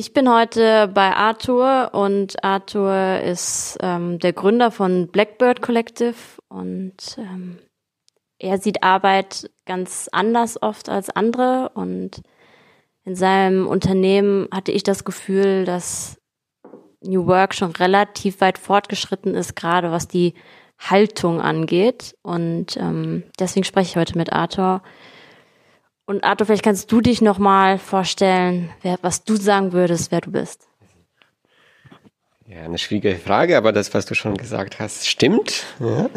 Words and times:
Ich 0.00 0.14
bin 0.14 0.32
heute 0.32 0.88
bei 0.88 1.14
Arthur 1.14 1.90
und 1.92 2.42
Arthur 2.42 3.20
ist 3.20 3.76
ähm, 3.82 4.18
der 4.18 4.32
Gründer 4.32 4.70
von 4.70 5.08
Blackbird 5.08 5.60
Collective 5.60 6.14
und 6.48 6.94
ähm, 7.18 7.58
er 8.38 8.56
sieht 8.56 8.82
Arbeit 8.82 9.50
ganz 9.66 10.08
anders 10.10 10.62
oft 10.62 10.88
als 10.88 11.10
andere 11.10 11.72
und 11.74 12.22
in 13.04 13.14
seinem 13.14 13.66
Unternehmen 13.66 14.48
hatte 14.50 14.72
ich 14.72 14.84
das 14.84 15.04
Gefühl, 15.04 15.66
dass 15.66 16.18
New 17.02 17.26
Work 17.26 17.54
schon 17.54 17.72
relativ 17.72 18.40
weit 18.40 18.56
fortgeschritten 18.56 19.34
ist, 19.34 19.54
gerade 19.54 19.90
was 19.90 20.08
die 20.08 20.32
Haltung 20.78 21.42
angeht. 21.42 22.16
Und 22.22 22.78
ähm, 22.78 23.24
deswegen 23.38 23.64
spreche 23.64 23.90
ich 23.90 23.96
heute 23.96 24.16
mit 24.16 24.32
Arthur. 24.32 24.82
Und 26.10 26.24
Arthur, 26.24 26.46
vielleicht 26.46 26.64
kannst 26.64 26.90
du 26.90 27.00
dich 27.00 27.22
nochmal 27.22 27.78
vorstellen, 27.78 28.70
wer, 28.82 28.98
was 29.00 29.22
du 29.22 29.36
sagen 29.36 29.72
würdest, 29.72 30.10
wer 30.10 30.20
du 30.20 30.32
bist. 30.32 30.66
Ja, 32.48 32.64
eine 32.64 32.78
schwierige 32.78 33.14
Frage, 33.14 33.56
aber 33.56 33.70
das, 33.70 33.94
was 33.94 34.06
du 34.06 34.16
schon 34.16 34.36
gesagt 34.36 34.80
hast, 34.80 35.06
stimmt. 35.06 35.66
Ja. 35.78 36.10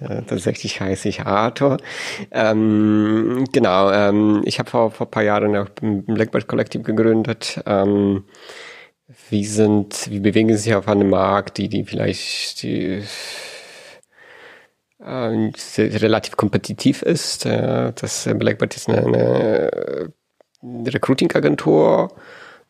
ja 0.00 0.22
tatsächlich 0.22 0.80
heiße 0.80 1.10
ich 1.10 1.26
Arthur. 1.26 1.76
Ähm, 2.30 3.44
genau, 3.52 3.90
ähm, 3.90 4.40
ich 4.46 4.58
habe 4.60 4.70
vor, 4.70 4.92
vor 4.92 5.10
paar 5.10 5.24
Jahren 5.24 5.54
auch 5.56 5.68
ein 5.82 6.06
Blackbird 6.06 6.46
Collective 6.46 6.82
gegründet. 6.82 7.60
Ähm, 7.66 8.24
wie 9.28 9.44
sind, 9.44 10.10
wie 10.10 10.20
bewegen 10.20 10.56
sich 10.56 10.74
auf 10.74 10.88
einem 10.88 11.10
Markt, 11.10 11.58
die, 11.58 11.68
die 11.68 11.84
vielleicht 11.84 12.62
die, 12.62 13.02
äh, 14.98 15.50
relativ 15.78 16.36
kompetitiv 16.36 17.02
ist. 17.02 17.46
Äh, 17.46 17.92
das 17.94 18.28
Blackbird 18.34 18.76
ist 18.76 18.88
eine, 18.88 20.10
eine 20.62 20.94
Recruiting-Agentur 20.94 22.10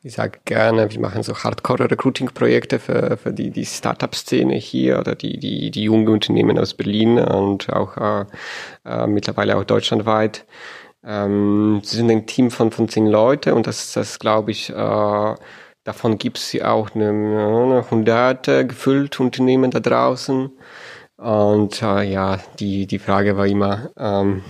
ich 0.03 0.15
sage 0.15 0.39
gerne, 0.45 0.91
wir 0.91 1.01
machen 1.01 1.23
so 1.25 1.35
Hardcore-Recruiting-Projekte 1.35 2.79
für, 2.79 3.17
für 3.17 3.33
die, 3.33 3.51
die 3.51 3.67
Startup-Szene 3.67 4.55
hier 4.55 5.01
oder 5.01 5.15
die, 5.17 5.39
die, 5.39 5.71
die 5.71 5.83
junge 5.83 6.13
Unternehmen 6.13 6.59
aus 6.59 6.75
Berlin 6.75 7.19
und 7.19 7.73
auch 7.73 7.97
äh, 7.97 8.25
äh, 8.85 9.07
mittlerweile 9.09 9.57
auch 9.57 9.65
deutschlandweit. 9.65 10.47
Ähm, 11.05 11.81
sie 11.83 11.97
sind 11.97 12.11
ein 12.11 12.27
Team 12.27 12.51
von, 12.51 12.71
von 12.71 12.89
zehn 12.89 13.07
Leute 13.07 13.55
und 13.55 13.67
das, 13.67 13.93
das 13.93 14.21
glaube 14.21 14.53
ich, 14.53 14.71
äh, 14.71 15.35
davon 15.85 16.19
gibt 16.19 16.39
es 16.39 16.63
auch 16.63 16.95
eine, 16.95 17.09
eine 17.09 17.91
hunderte 17.91 18.67
gefüllte 18.67 19.23
Unternehmen 19.23 19.73
da 19.73 19.81
draußen. 19.81 20.51
Und 21.19 21.83
äh, 21.83 22.05
ja, 22.05 22.39
die, 22.61 22.87
die 22.87 22.99
Frage 23.01 23.37
war 23.37 23.47
immer, 23.47 23.91
ähm, 23.99 24.45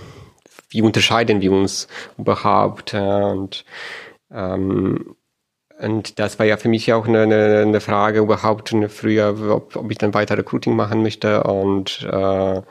wie 0.69 0.83
unterscheiden 0.83 1.41
wir 1.41 1.51
uns 1.51 1.87
überhaupt? 2.17 2.93
Äh, 2.93 2.99
und 2.99 3.65
ähm, 4.31 5.15
und 5.79 6.19
das 6.19 6.37
war 6.39 6.45
ja 6.45 6.57
für 6.57 6.67
mich 6.67 6.91
auch 6.91 7.07
eine, 7.07 7.21
eine, 7.21 7.59
eine 7.61 7.79
Frage 7.79 8.19
überhaupt 8.19 8.75
früher, 8.89 9.35
ob, 9.49 9.77
ob 9.77 9.89
ich 9.89 9.97
dann 9.97 10.13
weiter 10.13 10.37
Recruiting 10.37 10.75
machen 10.75 11.01
möchte 11.01 11.43
und 11.43 12.03
äh, 12.03 12.61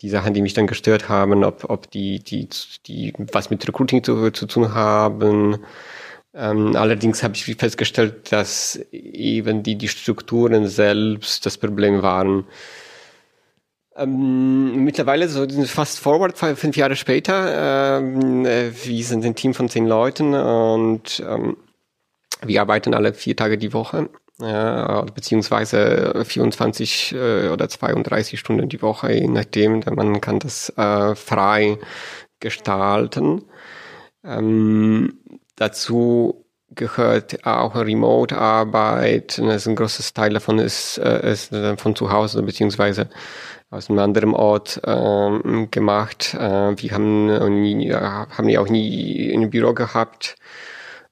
die 0.00 0.08
Sachen, 0.08 0.32
die 0.32 0.40
mich 0.40 0.54
dann 0.54 0.66
gestört 0.66 1.08
haben, 1.10 1.44
ob, 1.44 1.68
ob 1.68 1.90
die, 1.90 2.20
die, 2.20 2.48
die 2.86 3.12
was 3.32 3.50
mit 3.50 3.66
Recruiting 3.68 4.02
zu, 4.02 4.30
zu 4.30 4.46
tun 4.46 4.74
haben. 4.74 5.58
Ähm, 6.34 6.76
allerdings 6.76 7.22
habe 7.22 7.34
ich 7.34 7.44
festgestellt, 7.44 8.32
dass 8.32 8.76
eben 8.90 9.62
die, 9.62 9.76
die 9.76 9.88
Strukturen 9.88 10.66
selbst 10.66 11.44
das 11.44 11.58
Problem 11.58 12.02
waren. 12.02 12.46
Ähm, 13.98 14.84
mittlerweile, 14.84 15.28
so 15.28 15.46
fast 15.64 16.00
forward, 16.00 16.36
fünf 16.36 16.76
Jahre 16.76 16.96
später, 16.96 17.98
ähm, 17.98 18.44
äh, 18.44 18.70
wir 18.84 19.04
sind 19.04 19.24
ein 19.24 19.34
Team 19.34 19.54
von 19.54 19.70
zehn 19.70 19.86
Leuten 19.86 20.34
und 20.34 21.22
ähm, 21.26 21.56
wir 22.44 22.60
arbeiten 22.60 22.92
alle 22.92 23.14
vier 23.14 23.34
Tage 23.34 23.56
die 23.56 23.72
Woche, 23.72 24.10
äh, 24.40 25.02
beziehungsweise 25.14 26.24
24 26.26 27.14
äh, 27.14 27.48
oder 27.48 27.70
32 27.70 28.38
Stunden 28.38 28.68
die 28.68 28.82
Woche, 28.82 29.12
je 29.12 29.28
nachdem. 29.28 29.80
Man 29.94 30.20
kann 30.20 30.40
das 30.40 30.68
äh, 30.76 31.14
frei 31.14 31.78
gestalten. 32.38 33.44
Ähm, 34.22 35.20
dazu 35.54 36.44
gehört 36.74 37.46
auch 37.46 37.74
Remote-Arbeit. 37.74 39.38
ein 39.38 39.76
großes 39.76 40.12
Teil 40.12 40.34
davon 40.34 40.58
ist, 40.58 40.98
äh, 40.98 41.32
ist 41.32 41.54
von 41.78 41.96
zu 41.96 42.12
Hause 42.12 42.42
beziehungsweise 42.42 43.08
aus 43.70 43.90
einem 43.90 43.98
anderen 43.98 44.34
Ort 44.34 44.80
ähm, 44.84 45.68
gemacht. 45.70 46.34
Äh, 46.34 46.40
wir 46.76 46.90
haben, 46.92 47.60
nie, 47.60 47.92
haben 47.92 48.48
ja 48.48 48.60
auch 48.60 48.68
nie 48.68 49.32
ein 49.34 49.50
Büro 49.50 49.74
gehabt. 49.74 50.36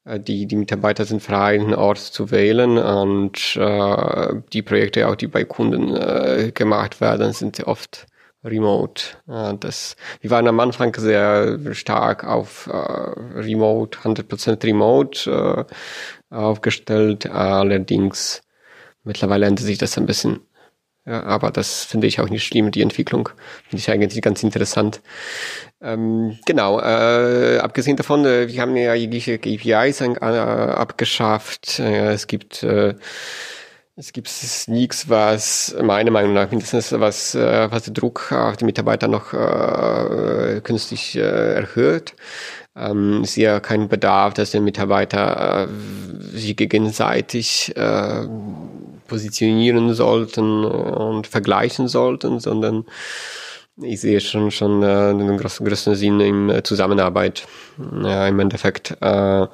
Äh, 0.05 0.21
die, 0.21 0.47
die 0.47 0.57
Mitarbeiter 0.57 1.05
sind 1.05 1.23
frei, 1.23 1.55
einen 1.55 1.75
Ort 1.75 1.99
zu 1.99 2.31
wählen 2.31 2.79
und 2.79 3.57
äh, 3.57 4.35
die 4.53 4.63
Projekte, 4.63 5.09
auch 5.09 5.17
die 5.17 5.27
bei 5.27 5.45
Kunden 5.45 5.95
äh, 5.97 6.53
gemacht 6.55 7.01
werden, 7.01 7.33
sind 7.33 7.65
oft 7.67 8.07
remote. 8.45 9.05
Äh, 9.29 9.55
das, 9.59 9.97
wir 10.21 10.31
waren 10.31 10.47
am 10.47 10.61
Anfang 10.61 10.95
sehr 10.95 11.75
stark 11.75 12.25
auf 12.25 12.67
äh, 12.67 12.77
remote, 12.77 13.99
100% 13.99 14.63
remote 14.65 15.67
äh, 16.31 16.35
aufgestellt, 16.35 17.31
allerdings 17.31 18.43
mittlerweile 19.03 19.47
ändert 19.47 19.65
sich 19.65 19.79
das 19.79 19.99
ein 19.99 20.07
bisschen. 20.07 20.41
Ja, 21.07 21.23
aber 21.25 21.51
das 21.51 21.85
finde 21.85 22.07
ich 22.07 22.19
auch 22.21 22.31
nicht 22.31 22.45
schlimm, 22.45 22.71
die 22.71 22.81
Entwicklung 22.81 23.29
finde 23.69 23.77
ich 23.77 23.91
eigentlich 23.91 24.23
ganz 24.23 24.43
interessant. 24.43 25.03
Ähm, 25.83 26.39
genau, 26.47 26.81
äh, 26.81 27.59
abgesehen 27.59 27.97
davon, 27.99 28.25
äh, 28.25 28.49
wir 28.49 28.63
haben 28.63 28.75
ja 28.75 28.95
jegliche 28.95 29.39
KPIs 29.39 30.01
äh, 30.01 30.17
abgeschafft. 30.23 31.79
Äh, 31.79 32.13
es 32.13 32.27
gibt 32.27 32.63
äh, 32.63 32.95
es 33.97 34.13
gibt 34.13 34.29
nichts, 34.69 35.09
was 35.09 35.77
meiner 35.81 36.11
Meinung 36.11 36.33
nach 36.33 36.51
mindestens 36.51 36.91
was 36.93 37.35
äh, 37.35 37.71
was 37.71 37.85
den 37.85 37.95
Druck 37.95 38.33
auf 38.33 38.57
die 38.57 38.65
Mitarbeiter 38.65 39.07
noch 39.07 39.31
künstlich 40.63 41.17
erhöht. 41.17 42.15
Ähm, 42.77 43.23
ist 43.23 43.37
ja 43.37 43.61
kein 43.61 43.89
Bedarf, 43.89 44.35
dass 44.35 44.51
die 44.51 44.61
Mitarbeiter 44.61 45.69
äh, 45.69 46.37
sich 46.37 46.57
gegenseitig 46.57 47.77
äh, 47.77 48.27
positionieren 49.07 49.95
sollten 49.95 50.65
und 50.65 51.27
vergleichen 51.27 51.87
sollten, 51.87 52.41
sondern 52.41 52.85
ich 53.81 54.01
sehe 54.01 54.21
schon 54.21 54.51
schon 54.51 54.83
äh, 54.83 54.87
einen 54.87 55.37
großen, 55.37 55.67
größten 55.67 55.95
Sinn 55.95 56.21
in 56.21 56.51
äh, 56.51 56.63
Zusammenarbeit. 56.63 57.47
Ja, 58.03 58.27
Im 58.27 58.41
Endeffekt, 58.41 58.97
äh, 59.01 59.47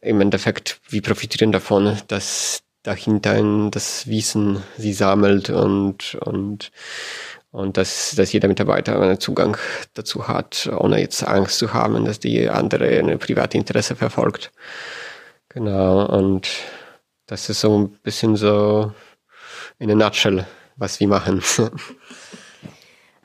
im 0.00 0.20
Endeffekt, 0.20 0.80
wir 0.88 1.02
profitieren 1.02 1.52
davon, 1.52 1.96
dass 2.08 2.62
dahinter 2.82 3.70
das 3.70 4.06
Wissen 4.08 4.62
sie 4.76 4.92
sammelt 4.92 5.50
und 5.50 6.16
und 6.16 6.72
und 7.52 7.76
dass, 7.76 8.14
dass 8.16 8.32
jeder 8.32 8.48
Mitarbeiter 8.48 9.00
einen 9.00 9.20
Zugang 9.20 9.56
dazu 9.94 10.26
hat, 10.26 10.68
ohne 10.74 11.00
jetzt 11.00 11.22
Angst 11.22 11.58
zu 11.58 11.72
haben, 11.72 12.04
dass 12.04 12.18
die 12.18 12.48
andere 12.48 12.98
eine 12.98 13.18
private 13.18 13.58
Interesse 13.58 13.94
verfolgt. 13.94 14.50
Genau, 15.50 16.06
und 16.06 16.48
das 17.26 17.48
ist 17.48 17.60
so 17.60 17.78
ein 17.78 17.90
bisschen 18.02 18.36
so 18.36 18.92
in 19.78 19.90
a 19.90 19.94
nutshell, 19.94 20.46
was 20.76 20.98
wir 20.98 21.08
machen. 21.08 21.42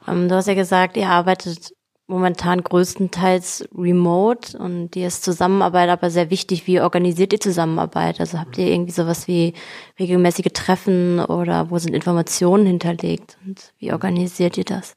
Ähm, 0.10 0.30
du 0.30 0.36
hast 0.36 0.48
ja 0.48 0.54
gesagt, 0.54 0.96
ihr 0.96 1.10
arbeitet 1.10 1.74
momentan 2.08 2.64
größtenteils 2.64 3.68
remote 3.78 4.58
und 4.58 4.92
dir 4.92 5.08
ist 5.08 5.24
Zusammenarbeit 5.24 5.90
aber 5.90 6.10
sehr 6.10 6.30
wichtig. 6.30 6.66
Wie 6.66 6.80
organisiert 6.82 7.34
ihr 7.34 7.40
Zusammenarbeit? 7.40 8.20
Also 8.20 8.40
habt 8.40 8.58
ihr 8.58 8.68
irgendwie 8.68 8.94
sowas 8.94 9.28
wie 9.28 9.54
regelmäßige 10.00 10.52
Treffen 10.54 11.20
oder 11.20 11.70
wo 11.70 11.78
sind 11.78 11.94
Informationen 11.94 12.66
hinterlegt? 12.66 13.38
Und 13.46 13.74
wie 13.78 13.92
organisiert 13.92 14.58
ihr 14.58 14.66
das? 14.66 14.96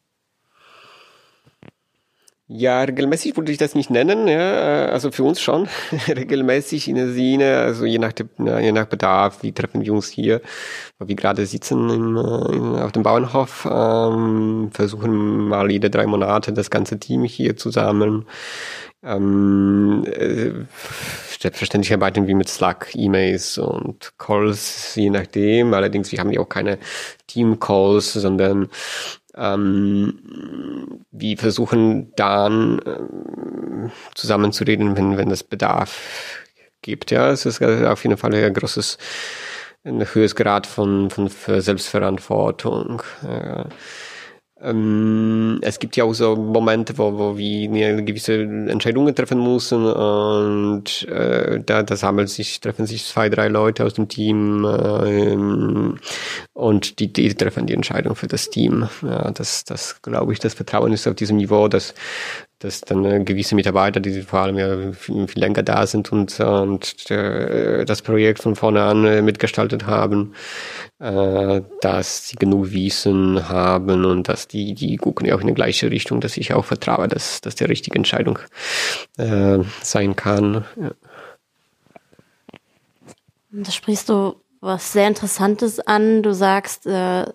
Ja, 2.53 2.83
regelmäßig 2.83 3.37
würde 3.37 3.53
ich 3.53 3.59
das 3.59 3.77
nicht 3.77 3.91
nennen, 3.91 4.27
ja, 4.27 4.87
also 4.87 5.13
für 5.13 5.23
uns 5.23 5.41
schon 5.41 5.69
regelmäßig 6.09 6.89
in 6.89 6.97
der 6.97 7.13
Sinne, 7.13 7.59
also 7.59 7.85
je 7.85 7.99
nach, 7.99 8.11
je 8.39 8.73
nach 8.73 8.87
Bedarf, 8.87 9.45
wie 9.45 9.53
treffen 9.53 9.85
wir 9.85 9.93
uns 9.93 10.09
hier, 10.09 10.41
wo 10.99 11.07
wir 11.07 11.15
gerade 11.15 11.47
sitzen 11.47 11.89
im, 11.91 12.17
in, 12.17 12.75
auf 12.75 12.91
dem 12.91 13.05
Bauernhof, 13.05 13.69
ähm, 13.71 14.71
versuchen 14.73 15.47
mal 15.47 15.71
jede 15.71 15.91
drei 15.91 16.07
Monate 16.07 16.53
das 16.53 16.71
ganze 16.71 16.99
Team 16.99 17.23
hier 17.23 17.57
zusammen. 17.57 18.27
Ähm, 19.05 20.05
äh, 20.07 20.51
selbstverständlich 21.39 21.95
arbeiten 21.95 22.27
wir 22.27 22.35
mit 22.35 22.49
Slack, 22.49 22.91
E-Mails 22.95 23.59
und 23.59 24.13
Calls, 24.19 24.97
je 24.97 25.11
nachdem. 25.11 25.73
Allerdings, 25.73 26.11
wir 26.11 26.19
haben 26.19 26.33
ja 26.33 26.41
auch 26.41 26.49
keine 26.49 26.79
Team-Calls, 27.29 28.15
sondern 28.15 28.69
ähm, 29.41 31.01
wir 31.11 31.39
versuchen 31.39 32.13
dann 32.15 32.81
ähm, 32.85 33.91
zusammenzureden, 34.15 34.97
wenn, 34.97 35.17
wenn 35.17 35.31
es 35.31 35.43
Bedarf 35.43 36.45
gibt. 36.83 37.11
Ja, 37.11 37.31
es 37.31 37.47
ist 37.47 37.63
auf 37.63 38.05
jeden 38.05 38.19
Fall 38.19 38.35
ein 38.35 38.55
großes, 38.55 38.99
ein 39.85 40.05
höheres 40.15 40.37
Grad 40.37 40.67
von, 40.67 41.11
von 41.11 41.29
Selbstverantwortung. 41.29 43.03
Äh, 43.27 43.65
ähm, 44.63 45.59
es 45.63 45.79
gibt 45.79 45.97
ja 45.97 46.05
auch 46.05 46.13
so 46.13 46.37
Momente, 46.37 46.99
wo, 46.99 47.19
wo 47.19 47.39
wir 47.39 48.03
gewisse 48.03 48.43
Entscheidungen 48.43 49.15
treffen 49.15 49.43
müssen 49.43 49.87
und 49.87 51.09
äh, 51.09 51.61
da, 51.65 51.83
da 51.83 51.97
sammeln 51.97 52.27
sich, 52.27 52.61
treffen 52.61 52.85
sich 52.85 53.07
zwei, 53.07 53.31
drei 53.31 53.49
Leute 53.49 53.85
aus 53.85 53.95
dem 53.95 54.09
Team 54.09 54.65
äh, 54.67 55.33
und 56.61 56.99
die, 56.99 57.13
die 57.13 57.35
treffen 57.35 57.67
die 57.67 57.75
Entscheidung 57.75 58.15
für 58.15 58.27
das 58.27 58.51
Team. 58.51 58.89
Ja, 59.03 59.31
das, 59.31 59.65
das 59.65 60.03
glaube 60.03 60.33
ich, 60.33 60.39
das 60.39 60.55
Vertrauen 60.55 60.93
ist 60.93 61.07
auf 61.07 61.15
diesem 61.15 61.39
Niveau, 61.39 61.69
dass 61.69 61.95
dass 62.61 62.83
dann 62.83 63.05
äh, 63.07 63.25
gewisse 63.25 63.55
Mitarbeiter, 63.55 64.01
die 64.01 64.21
vor 64.21 64.41
allem 64.41 64.59
ja 64.59 64.93
viel, 64.93 65.27
viel 65.27 65.41
länger 65.41 65.63
da 65.63 65.87
sind 65.87 66.13
und, 66.13 66.39
und 66.41 67.11
äh, 67.11 67.87
das 67.87 68.03
Projekt 68.03 68.43
von 68.43 68.55
vorne 68.55 68.83
an 68.83 69.07
äh, 69.07 69.23
mitgestaltet 69.23 69.87
haben, 69.87 70.35
äh, 70.99 71.63
dass 71.81 72.29
sie 72.29 72.37
genug 72.37 72.71
Wissen 72.73 73.49
haben 73.49 74.05
und 74.05 74.29
dass 74.29 74.47
die, 74.47 74.75
die 74.75 74.99
gucken 74.99 75.27
ja 75.27 75.35
auch 75.37 75.41
in 75.41 75.47
die 75.47 75.55
gleiche 75.55 75.91
Richtung, 75.91 76.21
dass 76.21 76.37
ich 76.37 76.53
auch 76.53 76.67
vertraue, 76.67 77.09
dass 77.09 77.41
das 77.41 77.55
die 77.55 77.65
richtige 77.65 77.97
Entscheidung 77.97 78.39
äh, 79.17 79.61
sein 79.83 80.15
kann. 80.15 80.67
Ja. 80.79 80.91
Da 83.53 83.71
sprichst 83.73 84.11
du 84.11 84.37
was 84.61 84.93
sehr 84.93 85.09
Interessantes 85.09 85.81
an. 85.81 86.23
Du 86.23 86.35
sagst, 86.35 86.87
äh, 86.87 87.27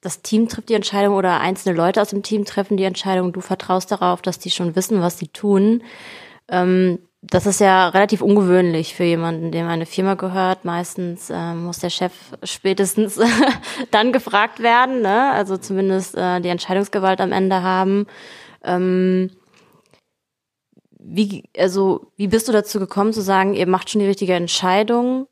das 0.00 0.22
Team 0.22 0.48
trifft 0.48 0.68
die 0.68 0.74
Entscheidung 0.74 1.14
oder 1.14 1.40
einzelne 1.40 1.76
Leute 1.76 2.02
aus 2.02 2.10
dem 2.10 2.22
Team 2.22 2.44
treffen 2.44 2.76
die 2.76 2.84
Entscheidung. 2.84 3.32
Du 3.32 3.40
vertraust 3.40 3.90
darauf, 3.92 4.20
dass 4.20 4.38
die 4.38 4.50
schon 4.50 4.74
wissen, 4.74 5.00
was 5.00 5.18
sie 5.18 5.28
tun. 5.28 5.82
Ähm, 6.48 6.98
das 7.22 7.46
ist 7.46 7.60
ja 7.60 7.88
relativ 7.88 8.20
ungewöhnlich 8.20 8.96
für 8.96 9.04
jemanden, 9.04 9.52
dem 9.52 9.68
eine 9.68 9.86
Firma 9.86 10.14
gehört. 10.14 10.64
Meistens 10.64 11.30
ähm, 11.32 11.64
muss 11.64 11.78
der 11.78 11.90
Chef 11.90 12.12
spätestens 12.42 13.20
dann 13.92 14.12
gefragt 14.12 14.58
werden, 14.60 15.02
ne? 15.02 15.30
also 15.30 15.56
zumindest 15.56 16.16
äh, 16.16 16.40
die 16.40 16.48
Entscheidungsgewalt 16.48 17.20
am 17.20 17.30
Ende 17.30 17.62
haben. 17.62 18.06
Ähm, 18.64 19.30
wie, 20.98 21.44
also, 21.56 22.12
wie 22.16 22.28
bist 22.28 22.48
du 22.48 22.52
dazu 22.52 22.80
gekommen 22.80 23.12
zu 23.12 23.22
sagen, 23.22 23.54
ihr 23.54 23.68
macht 23.68 23.90
schon 23.90 24.00
die 24.00 24.06
richtige 24.06 24.34
Entscheidung? 24.34 25.28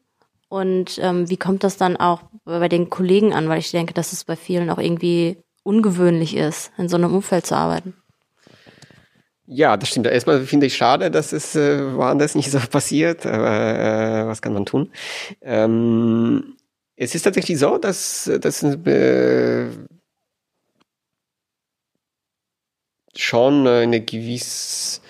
Und 0.50 0.99
ähm, 1.00 1.31
wie 1.31 1.37
kommt 1.37 1.62
das 1.62 1.76
dann 1.76 1.97
auch 1.97 2.23
bei 2.44 2.69
den 2.69 2.91
Kollegen 2.91 3.32
an? 3.32 3.49
Weil 3.49 3.61
ich 3.61 3.70
denke, 3.70 3.94
dass 3.94 4.12
es 4.12 4.25
bei 4.25 4.35
vielen 4.35 4.69
auch 4.69 4.79
irgendwie 4.79 5.37
ungewöhnlich 5.62 6.37
ist, 6.37 6.73
in 6.76 6.88
so 6.88 6.97
einem 6.97 7.14
Umfeld 7.14 7.47
zu 7.47 7.55
arbeiten. 7.55 7.94
Ja, 9.47 9.76
das 9.76 9.91
stimmt. 9.91 10.08
Erstmal 10.08 10.43
finde 10.43 10.67
ich 10.67 10.76
schade, 10.76 11.08
dass 11.12 11.32
es 11.32 11.55
äh, 11.55 11.94
woanders 11.94 12.35
nicht 12.35 12.50
so 12.50 12.58
passiert. 12.58 13.26
Aber 13.26 13.79
äh, 13.79 14.26
was 14.26 14.43
kann 14.43 14.52
man 14.52 14.67
tun? 14.67 14.91
Ähm, 15.41 16.56
es 16.97 17.14
ist 17.14 17.23
tatsächlich 17.23 17.61
so, 17.61 17.79
dass, 17.79 18.29
dass 18.41 18.64
äh, 18.64 19.67
schon 23.17 23.69
eine 23.69 24.00
gewisse, 24.00 25.00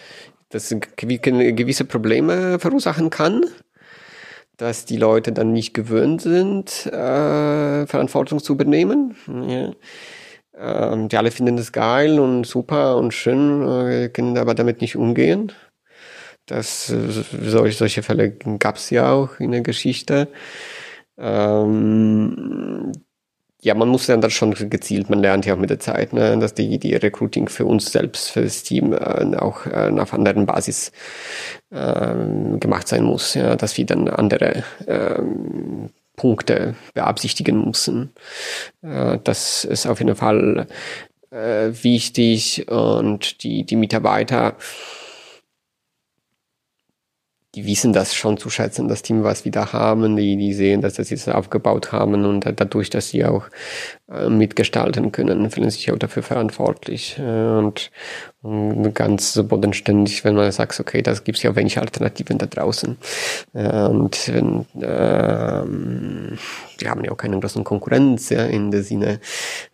dass 0.51 0.69
gewisse 0.69 1.87
Probleme 1.87 2.59
verursachen 2.59 3.09
kann 3.09 3.47
dass 4.61 4.85
die 4.85 4.99
Leute 4.99 5.33
dann 5.33 5.53
nicht 5.53 5.73
gewöhnt 5.73 6.21
sind, 6.21 6.85
äh, 6.87 7.87
Verantwortung 7.87 8.41
zu 8.41 8.53
übernehmen. 8.53 9.17
Ja. 9.27 9.73
Ähm, 10.93 11.09
die 11.09 11.17
alle 11.17 11.31
finden 11.31 11.57
das 11.57 11.73
geil 11.73 12.21
und 12.21 12.45
super 12.45 12.97
und 12.97 13.15
schön, 13.15 13.67
äh, 13.67 14.09
können 14.11 14.37
aber 14.37 14.55
damit 14.55 14.83
nicht 14.83 14.97
umgehen. 14.97 15.53
Das, 16.45 16.91
äh, 16.91 17.09
solche, 17.43 17.79
solche 17.79 18.03
Fälle 18.03 18.33
gab 18.33 18.77
es 18.77 18.91
ja 18.91 19.13
auch 19.13 19.41
in 19.41 19.53
der 19.53 19.63
Geschichte. 19.63 20.29
Ähm, 21.17 22.93
ja, 23.63 23.75
man 23.75 23.89
muss 23.89 24.07
ja 24.07 24.17
dann 24.17 24.31
schon 24.31 24.55
gezielt, 24.71 25.11
man 25.11 25.21
lernt 25.21 25.45
ja 25.47 25.55
auch 25.55 25.59
mit 25.59 25.71
der 25.71 25.79
Zeit, 25.79 26.13
ne, 26.13 26.39
dass 26.39 26.55
die, 26.55 26.79
die 26.79 26.95
Recruiting 26.95 27.49
für 27.49 27.67
uns 27.67 27.93
selbst, 27.93 28.31
für 28.31 28.43
das 28.43 28.63
Team 28.63 28.93
äh, 28.93 29.37
auch 29.37 29.67
äh, 29.67 29.91
auf 29.99 30.15
anderen 30.15 30.47
Basis 30.47 30.93
äh, 31.71 32.15
gemacht 32.59 32.89
sein 32.89 33.05
muss, 33.05 33.35
ja, 33.35 33.57
dass 33.57 33.77
wir 33.77 33.87
dann 33.87 34.09
andere 34.09 34.65
ähm, 34.87 35.91
Punkte 36.17 36.75
beabsichtigen 36.95 37.67
müssen. 37.67 38.13
Äh, 38.83 39.19
das 39.25 39.65
ist 39.65 39.87
auf 39.87 39.99
jeden 39.99 40.17
Fall 40.17 40.67
äh, 41.31 41.71
wichtig 41.83 42.67
und 42.69 43.43
die, 43.43 43.65
die 43.65 43.77
Mitarbeiter 43.77 44.57
die 47.55 47.67
wissen 47.67 47.93
das 47.93 48.15
schon 48.15 48.37
zu 48.37 48.49
schätzen, 48.49 48.87
das 48.87 49.03
Team, 49.03 49.25
was 49.25 49.45
wir 49.45 49.53
da 49.53 49.73
haben. 49.73 50.17
Die, 50.17 50.37
die 50.37 50.55
sehen, 50.55 50.83
dass 50.83 50.95
das 50.95 51.29
aufgebaut 51.29 51.93
haben 51.93 52.25
und 52.25 52.45
dadurch, 52.45 52.91
dass 52.91 53.09
sie 53.09 53.25
auch 53.25 53.47
äh, 54.11 54.29
mitgestalten 54.29 55.13
können, 55.13 55.51
fühlen 55.51 55.71
sich 55.71 55.93
auch 55.93 55.99
dafür 55.99 56.25
verantwortlich. 56.25 57.17
Äh, 57.19 57.23
und, 57.23 57.91
ganz 58.95 59.35
so 59.35 59.45
bodenständig, 59.45 60.25
wenn 60.25 60.35
man 60.35 60.51
sagt, 60.51 60.81
okay, 60.81 61.03
das 61.03 61.25
gibt's 61.25 61.43
ja 61.43 61.55
wenig 61.55 61.79
Alternativen 61.79 62.39
da 62.39 62.47
draußen. 62.47 62.97
Äh, 63.53 63.83
und 63.83 64.31
ähm, 64.31 64.65
die 66.81 66.89
haben 66.89 67.05
ja 67.05 67.13
auch 67.13 67.19
keine 67.19 67.39
großen 67.39 67.65
Konkurrenz 67.65 68.31
ja, 68.31 68.47
in 68.47 68.71
der 68.71 68.83
Sinne. 68.83 69.21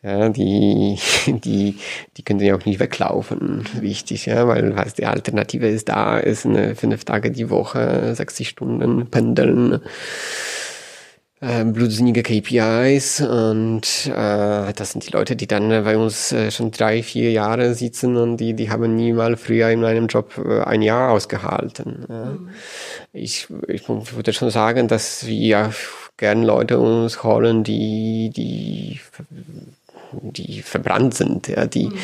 Ja, 0.02 0.30
die, 0.30 0.98
die, 1.26 1.78
die 2.16 2.22
können 2.22 2.40
ja 2.40 2.56
auch 2.56 2.64
nicht 2.64 2.80
weglaufen, 2.80 3.64
wichtig, 3.80 4.26
ja, 4.26 4.48
weil 4.48 4.76
was 4.76 4.94
die 4.94 5.06
Alternative 5.06 5.68
ist 5.68 5.88
da, 5.88 6.18
ist 6.18 6.44
eine 6.44 6.74
fünf 6.74 7.04
Tage 7.04 7.30
die 7.30 7.50
Woche, 7.50 7.65
60 7.74 8.48
Stunden 8.48 9.06
pendeln 9.10 9.80
äh, 11.40 11.64
blödsinnige 11.64 12.22
KPIs 12.22 13.20
und 13.20 14.06
äh, 14.06 14.72
das 14.72 14.92
sind 14.92 15.06
die 15.06 15.12
Leute, 15.12 15.36
die 15.36 15.46
dann 15.46 15.68
bei 15.84 15.98
uns 15.98 16.32
äh, 16.32 16.50
schon 16.50 16.70
drei, 16.70 17.02
vier 17.02 17.30
Jahre 17.30 17.74
sitzen 17.74 18.16
und 18.16 18.38
die, 18.38 18.54
die 18.54 18.70
haben 18.70 18.96
nie 18.96 19.12
mal 19.12 19.36
früher 19.36 19.68
in 19.68 19.84
einem 19.84 20.06
Job 20.06 20.40
äh, 20.42 20.62
ein 20.62 20.80
Jahr 20.80 21.10
ausgehalten. 21.12 22.06
Mhm. 22.08 22.48
Ich, 23.12 23.48
ich 23.68 23.86
würde 23.88 24.32
schon 24.32 24.50
sagen, 24.50 24.88
dass 24.88 25.26
wir 25.26 25.74
gern 26.16 26.42
Leute 26.42 26.78
uns 26.78 27.22
holen, 27.22 27.64
die, 27.64 28.30
die, 28.34 29.00
die 30.12 30.62
verbrannt 30.62 31.14
sind, 31.14 31.48
ja, 31.48 31.66
die, 31.66 31.88
mhm. 31.88 31.98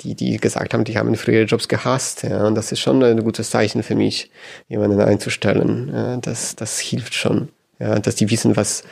Die, 0.00 0.14
die 0.14 0.36
gesagt 0.36 0.74
haben, 0.74 0.84
die 0.84 0.98
haben 0.98 1.14
früher 1.16 1.44
Jobs 1.44 1.68
gehasst, 1.68 2.22
ja, 2.22 2.46
und 2.46 2.54
das 2.54 2.72
ist 2.72 2.80
schon 2.80 3.02
ein 3.02 3.22
gutes 3.22 3.50
Zeichen 3.50 3.82
für 3.82 3.94
mich, 3.94 4.30
jemanden 4.68 5.00
einzustellen. 5.00 5.90
Ja, 5.92 6.16
das, 6.16 6.56
das 6.56 6.78
hilft 6.78 7.14
schon. 7.14 7.48
Ja, 7.78 7.98
dass 7.98 8.14
die 8.14 8.30
wissen, 8.30 8.56
was 8.56 8.84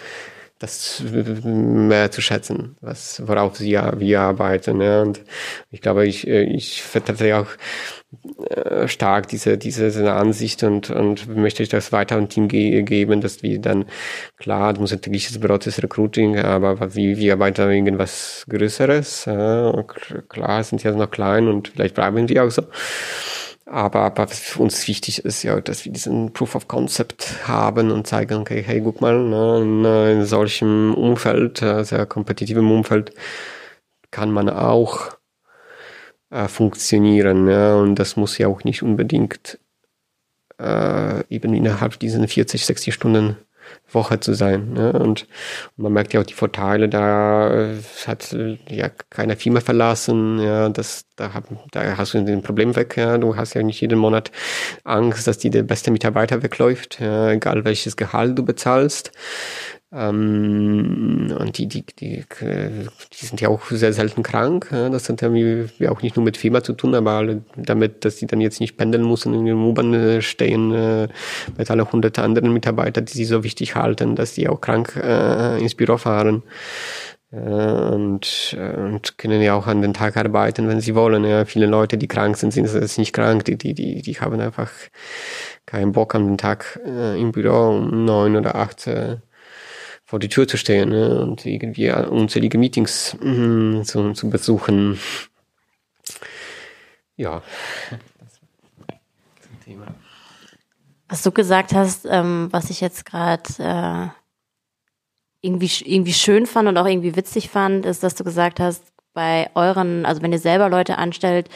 das 0.62 1.02
mehr 1.44 2.10
zu 2.10 2.20
schätzen, 2.20 2.76
was 2.80 3.22
worauf 3.26 3.56
sie 3.56 3.78
wir 3.96 4.20
arbeiten. 4.20 4.80
Ja. 4.80 5.02
Und 5.02 5.22
ich 5.70 5.80
glaube, 5.80 6.06
ich, 6.06 6.26
ich 6.26 6.82
vertrete 6.82 7.36
auch 7.36 7.48
äh, 8.48 8.86
stark 8.88 9.28
diese, 9.28 9.58
diese 9.58 10.12
Ansicht 10.12 10.62
und, 10.62 10.90
und 10.90 11.34
möchte 11.34 11.62
ich 11.62 11.68
das 11.68 11.92
weiter 11.92 12.16
im 12.18 12.28
Team 12.28 12.48
ge 12.48 12.82
geben, 12.82 13.20
dass 13.20 13.42
wir 13.42 13.58
dann, 13.58 13.86
klar, 14.36 14.74
natürlich 14.74 15.28
das 15.28 15.38
Brot 15.38 15.66
ist 15.66 15.82
Recruiting, 15.82 16.38
aber 16.38 16.94
wie 16.94 17.16
wir 17.16 17.34
arbeiten 17.34 17.70
irgendwas 17.70 18.44
Größeres. 18.48 19.24
Ja. 19.24 19.84
Klar, 20.28 20.62
sind 20.62 20.82
ja 20.82 20.92
noch 20.92 21.10
klein 21.10 21.48
und 21.48 21.68
vielleicht 21.68 21.94
bleiben 21.94 22.28
wir 22.28 22.44
auch 22.44 22.50
so. 22.50 22.62
Aber, 23.72 24.00
aber 24.00 24.28
was 24.28 24.38
für 24.38 24.62
uns 24.62 24.86
wichtig 24.86 25.24
ist 25.24 25.42
ja, 25.44 25.58
dass 25.58 25.86
wir 25.86 25.92
diesen 25.92 26.34
Proof 26.34 26.56
of 26.56 26.68
Concept 26.68 27.48
haben 27.48 27.90
und 27.90 28.06
zeigen, 28.06 28.34
okay, 28.34 28.62
hey, 28.62 28.82
guck 28.82 29.00
mal, 29.00 29.14
in, 29.62 29.82
in 29.86 30.26
solchem 30.26 30.92
Umfeld, 30.92 31.62
äh, 31.62 31.82
sehr 31.82 32.04
kompetitivem 32.04 32.70
Umfeld, 32.70 33.14
kann 34.10 34.30
man 34.30 34.50
auch 34.50 35.16
äh, 36.28 36.48
funktionieren. 36.48 37.48
Ja, 37.48 37.76
und 37.76 37.94
das 37.94 38.16
muss 38.16 38.36
ja 38.36 38.48
auch 38.48 38.62
nicht 38.64 38.82
unbedingt 38.82 39.58
äh, 40.60 41.24
eben 41.34 41.54
innerhalb 41.54 41.98
diesen 41.98 42.28
40, 42.28 42.66
60 42.66 42.92
Stunden 42.92 43.38
Woche 43.88 44.20
zu 44.20 44.34
sein. 44.34 44.72
Ne? 44.72 44.92
Und, 44.92 45.26
man 45.76 45.92
merkt 45.92 46.12
ja 46.12 46.20
auch 46.20 46.26
die 46.26 46.34
Vorteile, 46.34 46.88
da 46.88 47.72
äh, 47.72 47.76
hat 48.06 48.32
äh, 48.32 48.58
ja 48.68 48.88
keiner 49.10 49.36
Firma 49.36 49.60
verlassen, 49.60 50.38
ja, 50.40 50.68
das, 50.68 51.04
da, 51.16 51.34
hab, 51.34 51.44
da 51.70 51.96
hast 51.96 52.14
du 52.14 52.18
ein 52.18 52.42
Problem 52.42 52.76
weg, 52.76 52.96
ja, 52.96 53.18
du 53.18 53.36
hast 53.36 53.54
ja 53.54 53.62
nicht 53.62 53.80
jeden 53.80 53.98
Monat 53.98 54.30
Angst, 54.84 55.26
dass 55.26 55.38
die 55.38 55.50
der 55.50 55.62
beste 55.62 55.90
Mitarbeiter 55.90 56.42
wegläuft, 56.42 57.00
ja, 57.00 57.30
egal 57.30 57.64
welches 57.64 57.96
Gehalt 57.96 58.38
du 58.38 58.44
bezahlst. 58.44 59.12
Ähm, 59.94 61.36
und 61.38 61.58
die, 61.58 61.66
die, 61.68 61.84
die, 61.98 62.24
die 62.40 63.26
sind 63.26 63.40
ja 63.40 63.48
auch 63.48 63.66
sehr 63.66 63.92
selten 63.92 64.22
krank. 64.22 64.68
Das 64.70 65.08
hat 65.08 65.20
ja 65.20 65.90
auch 65.90 66.02
nicht 66.02 66.16
nur 66.16 66.24
mit 66.24 66.36
Fieber 66.36 66.62
zu 66.62 66.72
tun, 66.72 66.94
aber 66.94 67.40
damit, 67.56 68.04
dass 68.04 68.16
sie 68.16 68.26
dann 68.26 68.40
jetzt 68.40 68.60
nicht 68.60 68.76
pendeln 68.76 69.06
müssen, 69.06 69.34
in 69.34 69.44
den 69.44 69.56
U-Bahn 69.56 69.92
äh, 69.92 70.22
stehen, 70.22 70.72
äh, 70.72 71.08
mit 71.58 71.70
alle 71.70 71.90
hunderte 71.90 72.22
anderen 72.22 72.52
Mitarbeiter, 72.52 73.02
die 73.02 73.12
sie 73.12 73.24
so 73.24 73.44
wichtig 73.44 73.74
halten, 73.76 74.16
dass 74.16 74.34
sie 74.34 74.48
auch 74.48 74.60
krank 74.60 74.96
äh, 74.96 75.60
ins 75.60 75.74
Büro 75.74 75.98
fahren. 75.98 76.42
Äh, 77.32 77.36
und, 77.36 78.56
äh, 78.58 78.76
und 78.76 79.18
können 79.18 79.42
ja 79.42 79.54
auch 79.54 79.66
an 79.66 79.82
den 79.82 79.94
Tag 79.94 80.16
arbeiten, 80.16 80.68
wenn 80.68 80.80
sie 80.80 80.94
wollen. 80.94 81.24
Ja, 81.24 81.44
viele 81.44 81.66
Leute, 81.66 81.98
die 81.98 82.08
krank 82.08 82.36
sind, 82.36 82.52
sind 82.52 82.72
jetzt 82.72 82.98
nicht 82.98 83.12
krank, 83.12 83.44
die, 83.44 83.56
die, 83.56 83.74
die, 83.74 84.02
die 84.02 84.14
haben 84.14 84.38
einfach 84.40 84.70
keinen 85.66 85.92
Bock 85.92 86.12
den 86.12 86.38
Tag 86.38 86.80
äh, 86.86 87.20
im 87.20 87.32
Büro 87.32 87.70
um 87.70 88.04
neun 88.04 88.36
oder 88.36 88.54
acht 88.54 88.86
äh, 88.86 89.16
vor 90.12 90.18
die 90.18 90.28
Tür 90.28 90.46
zu 90.46 90.58
stehen 90.58 90.90
ne? 90.90 91.22
und 91.22 91.46
irgendwie 91.46 91.90
unzählige 91.90 92.58
Meetings 92.58 93.16
mh, 93.18 93.84
zu, 93.84 94.12
zu 94.12 94.28
besuchen. 94.28 95.00
Ja. 97.16 97.42
Was 101.08 101.22
du 101.22 101.32
gesagt 101.32 101.72
hast, 101.72 102.04
ähm, 102.04 102.48
was 102.50 102.68
ich 102.68 102.82
jetzt 102.82 103.06
gerade 103.06 103.42
äh, 103.58 104.08
irgendwie, 105.40 105.70
irgendwie 105.82 106.12
schön 106.12 106.44
fand 106.44 106.68
und 106.68 106.76
auch 106.76 106.86
irgendwie 106.86 107.16
witzig 107.16 107.48
fand, 107.48 107.86
ist, 107.86 108.02
dass 108.02 108.14
du 108.14 108.22
gesagt 108.22 108.60
hast, 108.60 108.84
bei 109.14 109.48
euren, 109.54 110.04
also 110.04 110.20
wenn 110.20 110.32
ihr 110.32 110.38
selber 110.38 110.68
Leute 110.68 110.98
anstellt, 110.98 111.48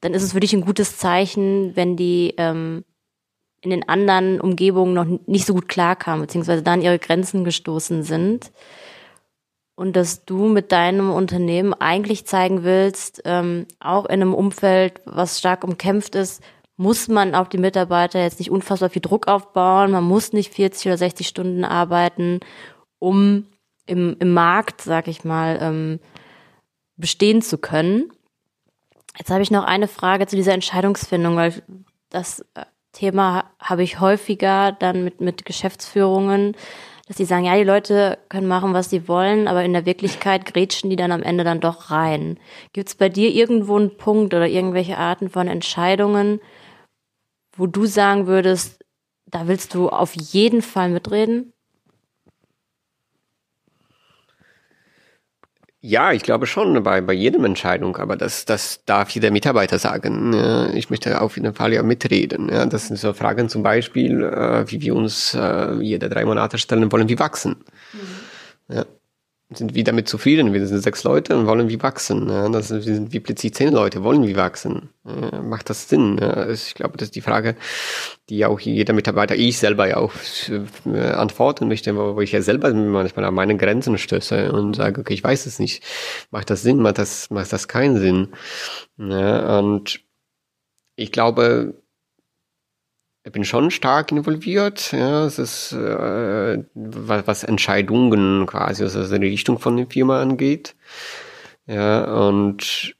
dann 0.00 0.14
ist 0.14 0.22
es 0.22 0.32
für 0.32 0.40
dich 0.40 0.54
ein 0.54 0.64
gutes 0.64 0.96
Zeichen, 0.96 1.76
wenn 1.76 1.98
die 1.98 2.32
ähm, 2.38 2.86
in 3.60 3.70
den 3.70 3.88
anderen 3.88 4.40
Umgebungen 4.40 4.94
noch 4.94 5.06
nicht 5.26 5.46
so 5.46 5.54
gut 5.54 5.68
klarkamen, 5.68 6.22
beziehungsweise 6.22 6.62
da 6.62 6.72
an 6.72 6.82
ihre 6.82 6.98
Grenzen 6.98 7.44
gestoßen 7.44 8.02
sind. 8.02 8.52
Und 9.74 9.94
dass 9.94 10.24
du 10.24 10.46
mit 10.46 10.72
deinem 10.72 11.10
Unternehmen 11.10 11.72
eigentlich 11.72 12.26
zeigen 12.26 12.64
willst, 12.64 13.22
ähm, 13.24 13.66
auch 13.78 14.06
in 14.06 14.22
einem 14.22 14.34
Umfeld, 14.34 15.00
was 15.04 15.38
stark 15.38 15.62
umkämpft 15.64 16.14
ist, 16.14 16.42
muss 16.76 17.08
man 17.08 17.34
auf 17.34 17.48
die 17.48 17.58
Mitarbeiter 17.58 18.20
jetzt 18.20 18.38
nicht 18.38 18.50
unfassbar 18.50 18.90
viel 18.90 19.02
Druck 19.02 19.26
aufbauen, 19.26 19.90
man 19.90 20.04
muss 20.04 20.32
nicht 20.32 20.54
40 20.54 20.86
oder 20.86 20.98
60 20.98 21.26
Stunden 21.26 21.64
arbeiten, 21.64 22.40
um 22.98 23.46
im, 23.86 24.16
im 24.20 24.32
Markt, 24.32 24.82
sag 24.82 25.08
ich 25.08 25.24
mal, 25.24 25.58
ähm, 25.60 26.00
bestehen 26.96 27.42
zu 27.42 27.58
können. 27.58 28.10
Jetzt 29.18 29.30
habe 29.30 29.42
ich 29.42 29.50
noch 29.50 29.64
eine 29.64 29.88
Frage 29.88 30.26
zu 30.26 30.36
dieser 30.36 30.54
Entscheidungsfindung, 30.54 31.36
weil 31.36 31.62
das 32.10 32.40
äh, 32.54 32.64
Thema 32.98 33.44
habe 33.60 33.84
ich 33.84 34.00
häufiger 34.00 34.72
dann 34.72 35.04
mit, 35.04 35.20
mit 35.20 35.44
Geschäftsführungen, 35.44 36.56
dass 37.06 37.16
die 37.16 37.24
sagen, 37.24 37.44
ja, 37.44 37.56
die 37.56 37.64
Leute 37.64 38.18
können 38.28 38.48
machen, 38.48 38.74
was 38.74 38.90
sie 38.90 39.06
wollen, 39.06 39.46
aber 39.46 39.64
in 39.64 39.72
der 39.72 39.86
Wirklichkeit 39.86 40.44
grätschen 40.44 40.90
die 40.90 40.96
dann 40.96 41.12
am 41.12 41.22
Ende 41.22 41.44
dann 41.44 41.60
doch 41.60 41.90
rein. 41.90 42.38
Gibt 42.72 42.88
es 42.88 42.94
bei 42.96 43.08
dir 43.08 43.30
irgendwo 43.30 43.76
einen 43.76 43.96
Punkt 43.96 44.34
oder 44.34 44.48
irgendwelche 44.48 44.98
Arten 44.98 45.30
von 45.30 45.46
Entscheidungen, 45.46 46.40
wo 47.56 47.66
du 47.66 47.86
sagen 47.86 48.26
würdest, 48.26 48.84
da 49.26 49.46
willst 49.46 49.74
du 49.74 49.88
auf 49.88 50.14
jeden 50.14 50.60
Fall 50.60 50.88
mitreden? 50.88 51.52
Ja, 55.80 56.12
ich 56.12 56.24
glaube 56.24 56.46
schon 56.46 56.82
bei, 56.82 57.00
bei 57.00 57.12
jedem 57.12 57.44
Entscheidung, 57.44 57.96
aber 57.98 58.16
das, 58.16 58.44
das 58.44 58.84
darf 58.84 59.10
jeder 59.10 59.30
Mitarbeiter 59.30 59.78
sagen. 59.78 60.34
Ich 60.74 60.90
möchte 60.90 61.20
auf 61.20 61.36
jeden 61.36 61.54
Fall 61.54 61.72
ja 61.72 61.84
mitreden. 61.84 62.48
Das 62.48 62.88
sind 62.88 62.96
so 62.96 63.12
Fragen 63.12 63.48
zum 63.48 63.62
Beispiel, 63.62 64.24
äh, 64.24 64.68
wie 64.70 64.80
wir 64.80 64.96
uns 64.96 65.34
äh, 65.34 65.74
jede 65.80 66.08
drei 66.08 66.24
Monate 66.24 66.58
stellen 66.58 66.90
wollen, 66.90 67.08
wie 67.08 67.18
wachsen. 67.20 67.64
Mhm. 67.92 68.74
Ja 68.74 68.84
sind 69.50 69.74
wir 69.74 69.82
damit 69.82 70.08
zufrieden. 70.08 70.52
Wir 70.52 70.66
sind 70.66 70.80
sechs 70.80 71.04
Leute 71.04 71.36
und 71.36 71.46
wollen 71.46 71.68
wie 71.70 71.82
wachsen. 71.82 72.28
Ja, 72.28 72.48
das, 72.50 72.70
wir 72.70 72.82
sind 72.82 73.12
wie 73.12 73.20
plötzlich 73.20 73.54
zehn 73.54 73.72
Leute, 73.72 74.04
wollen 74.04 74.26
wie 74.26 74.36
wachsen. 74.36 74.90
Ja, 75.04 75.40
macht 75.40 75.70
das 75.70 75.88
Sinn? 75.88 76.18
Ja, 76.20 76.48
ich 76.50 76.74
glaube, 76.74 76.98
das 76.98 77.08
ist 77.08 77.16
die 77.16 77.22
Frage, 77.22 77.56
die 78.28 78.44
auch 78.44 78.60
jeder 78.60 78.92
Mitarbeiter, 78.92 79.36
ich 79.36 79.56
selber 79.58 79.88
ja 79.88 79.96
auch 79.96 80.12
äh, 80.84 80.98
antworten 80.98 81.66
möchte, 81.68 81.96
wo 81.96 82.20
ich 82.20 82.32
ja 82.32 82.42
selber 82.42 82.74
manchmal 82.74 83.24
an 83.24 83.34
meine 83.34 83.56
Grenzen 83.56 83.96
stöße 83.96 84.52
und 84.52 84.76
sage, 84.76 85.00
okay, 85.00 85.14
ich 85.14 85.24
weiß 85.24 85.46
es 85.46 85.58
nicht. 85.58 85.82
Macht 86.30 86.50
das 86.50 86.62
Sinn? 86.62 86.78
Macht 86.78 86.98
das, 86.98 87.30
macht 87.30 87.52
das 87.52 87.68
keinen 87.68 87.98
Sinn? 87.98 88.28
Ja, 88.98 89.58
und 89.60 90.00
ich 90.96 91.10
glaube, 91.10 91.74
ich 93.28 93.32
bin 93.32 93.44
schon 93.44 93.70
stark 93.70 94.10
involviert. 94.10 94.90
Ja, 94.92 95.26
es 95.26 95.38
ist 95.38 95.72
äh, 95.72 96.64
was, 96.74 97.44
Entscheidungen 97.44 98.46
quasi, 98.46 98.82
also 98.82 99.18
die 99.18 99.26
Richtung 99.26 99.58
von 99.58 99.76
der 99.76 99.86
Firma 99.86 100.22
angeht. 100.22 100.74
Ja, 101.66 102.26
und 102.26 102.94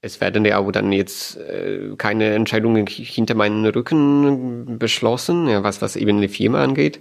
es 0.00 0.20
werden 0.20 0.44
ja 0.44 0.58
auch 0.58 0.72
dann 0.72 0.90
jetzt 0.90 1.36
äh, 1.36 1.94
keine 1.96 2.34
Entscheidungen 2.34 2.88
hinter 2.88 3.36
meinen 3.36 3.64
Rücken 3.66 4.80
beschlossen, 4.80 5.46
ja, 5.46 5.62
was, 5.62 5.80
was 5.80 5.94
eben 5.94 6.16
eine 6.16 6.28
Firma 6.28 6.64
angeht. 6.64 7.00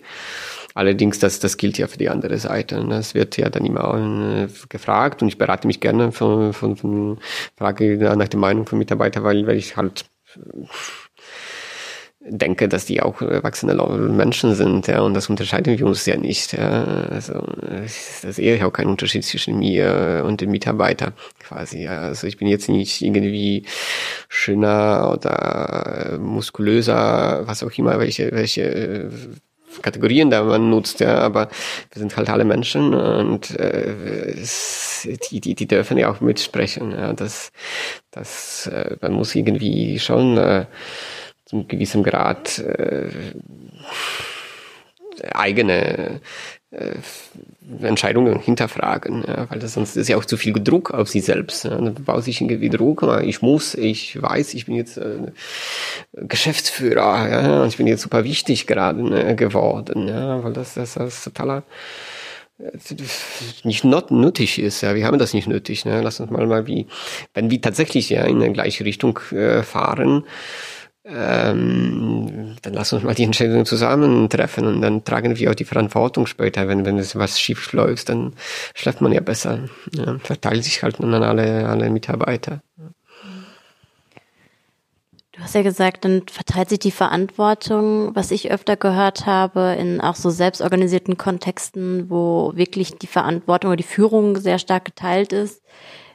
Allerdings, 0.76 1.18
das, 1.18 1.40
das 1.40 1.58
gilt 1.58 1.80
ja 1.80 1.88
für 1.88 1.98
die 1.98 2.10
andere 2.10 2.38
Seite. 2.38 2.86
Das 2.88 3.16
wird 3.16 3.38
ja 3.38 3.50
dann 3.50 3.66
immer 3.66 3.96
äh, 3.96 4.48
gefragt 4.70 5.24
und 5.24 5.30
ich 5.30 5.40
berate 5.40 5.66
mich 5.66 5.80
gerne 5.80 6.12
von, 6.12 6.54
von, 6.54 6.78
von 6.78 7.20
Frage 7.58 7.98
nach 7.98 8.28
der 8.28 8.40
Meinung 8.40 8.68
von 8.68 8.78
Mitarbeitern, 8.78 9.24
weil, 9.24 9.48
weil 9.48 9.58
ich 9.58 9.76
halt 9.76 10.06
denke, 12.24 12.68
dass 12.68 12.86
die 12.86 13.02
auch 13.02 13.22
erwachsene 13.22 13.74
Menschen 13.74 14.54
sind, 14.54 14.88
ja, 14.88 15.02
und 15.02 15.16
das 15.16 15.30
unterscheiden 15.30 15.78
wir 15.78 15.86
uns 15.86 16.06
ja 16.06 16.18
nicht, 16.18 16.54
ja. 16.54 16.84
Also, 17.10 17.46
das 18.22 18.36
sehe 18.36 18.56
ich 18.56 18.64
auch 18.64 18.72
keinen 18.72 18.92
Unterschied 18.92 19.24
zwischen 19.26 19.58
mir 19.58 20.24
und 20.26 20.42
dem 20.42 20.52
Mitarbeiter, 20.52 21.14
quasi, 21.40 21.84
ja. 21.84 22.00
Also, 22.02 22.28
ich 22.28 22.38
bin 22.38 22.48
jetzt 22.48 22.70
nicht 22.70 23.02
irgendwie 23.02 23.66
schöner 24.30 25.12
oder 25.14 26.20
muskulöser, 26.20 27.48
was 27.48 27.64
auch 27.64 27.72
immer, 27.78 28.00
welche, 28.00 28.32
welche 28.32 29.10
Kategorien 29.82 30.30
da 30.30 30.44
man 30.44 30.70
nutzt, 30.70 31.00
ja, 31.00 31.20
aber 31.20 31.50
wir 31.92 32.00
sind 32.00 32.16
halt 32.18 32.30
alle 32.30 32.46
Menschen 32.46 32.94
und 32.94 33.60
äh, 33.60 34.36
die, 35.32 35.40
die, 35.40 35.56
die 35.56 35.68
dürfen 35.68 35.98
ja 35.98 36.12
auch 36.12 36.22
mitsprechen. 36.22 36.92
Ja, 36.92 37.14
das, 37.14 37.52
das, 38.12 38.68
äh, 38.68 38.98
man 39.02 39.14
muss 39.14 39.36
irgendwie 39.36 40.00
schon 40.00 40.38
äh, 40.38 40.66
zum 41.46 41.68
gewissen 41.68 42.04
Grad 42.04 42.60
äh, 42.60 43.10
eigene 45.34 46.22
äh, 46.72 46.96
Entscheidungen 47.86 48.40
hinterfragen, 48.40 49.26
ja, 49.28 49.50
weil 49.50 49.60
das 49.60 49.74
sonst 49.74 49.98
ist 49.98 50.08
ja 50.08 50.18
auch 50.18 50.26
zu 50.26 50.38
viel 50.38 50.54
Druck 50.54 50.92
auf 50.92 51.10
sie 51.10 51.20
selbst. 51.20 51.66
Ja. 51.66 51.72
Dann 51.72 51.94
baut 51.96 52.24
sich 52.24 52.40
irgendwie 52.40 52.70
Druck, 52.70 53.06
ich 53.24 53.42
muss, 53.42 53.76
ich 53.76 54.22
weiß, 54.22 54.54
ich 54.54 54.66
bin 54.66 54.76
jetzt 54.76 54.98
äh, 54.98 55.18
Geschäftsführer, 56.14 57.30
ja, 57.30 57.62
und 57.64 57.68
ich 57.68 57.78
bin 57.78 57.88
jetzt 57.88 58.02
super 58.02 58.24
wichtig 58.24 58.68
gerade 58.68 59.04
ne, 59.04 59.36
geworden, 59.36 60.08
ja, 60.08 60.44
weil 60.44 60.54
das, 60.54 60.76
das, 60.76 60.94
das 60.94 61.24
totaler 61.26 61.64
äh, 62.58 62.72
nicht 63.64 63.84
not 63.84 64.10
nötig 64.12 64.58
ist, 64.58 64.82
ja, 64.82 64.96
wir 64.96 65.06
haben 65.06 65.20
das 65.20 65.34
nicht 65.34 65.48
nötig, 65.48 65.84
ne? 65.86 66.02
Lass 66.02 66.20
uns 66.22 66.32
mal 66.32 66.48
mal 66.48 66.68
wie, 66.68 66.88
wenn 67.34 67.52
wir 67.52 67.62
tatsächlich 67.62 68.10
ja 68.10 68.24
in 68.24 68.42
eine 68.42 68.54
gleiche 68.54 68.86
Richtung 68.86 69.20
äh, 69.32 69.62
fahren, 69.64 70.24
ähm, 71.04 72.56
dann 72.62 72.74
lass 72.74 72.94
uns 72.94 73.04
mal 73.04 73.16
die 73.16 73.24
Entscheidung 73.24 73.66
zusammentreffen 73.66 74.68
und 74.68 74.82
dann 74.82 75.04
tragen 75.04 75.36
wir 75.38 75.50
auch 75.50 75.56
die 75.56 75.66
Verantwortung 75.66 76.28
später. 76.28 76.68
Wenn, 76.68 76.86
wenn 76.86 76.98
es 76.98 77.16
was 77.16 77.40
schief 77.40 77.74
läuft, 77.74 78.10
dann 78.10 78.34
schläft 78.76 79.02
man 79.02 79.12
ja 79.12 79.22
besser. 79.22 79.68
Ja, 79.94 80.20
verteilt 80.20 80.64
sich 80.64 80.84
halt 80.84 81.00
dann 81.00 81.14
an 81.14 81.24
alle, 81.24 81.68
alle 81.68 81.90
Mitarbeiter. 81.90 82.62
Du 85.32 85.40
hast 85.40 85.56
ja 85.56 85.64
gesagt, 85.64 86.06
dann 86.06 86.24
verteilt 86.28 86.70
sich 86.70 86.80
die 86.80 86.92
Verantwortung, 86.92 88.16
was 88.16 88.30
ich 88.30 88.52
öfter 88.52 88.76
gehört 88.76 89.26
habe, 89.26 89.76
in 89.80 90.02
auch 90.02 90.16
so 90.16 90.30
selbstorganisierten 90.30 91.18
Kontexten, 91.18 92.12
wo 92.12 92.52
wirklich 92.54 93.00
die 93.00 93.08
Verantwortung 93.08 93.70
oder 93.70 93.78
die 93.78 93.84
Führung 93.84 94.38
sehr 94.38 94.60
stark 94.60 94.86
geteilt 94.86 95.34
ist. 95.34 95.64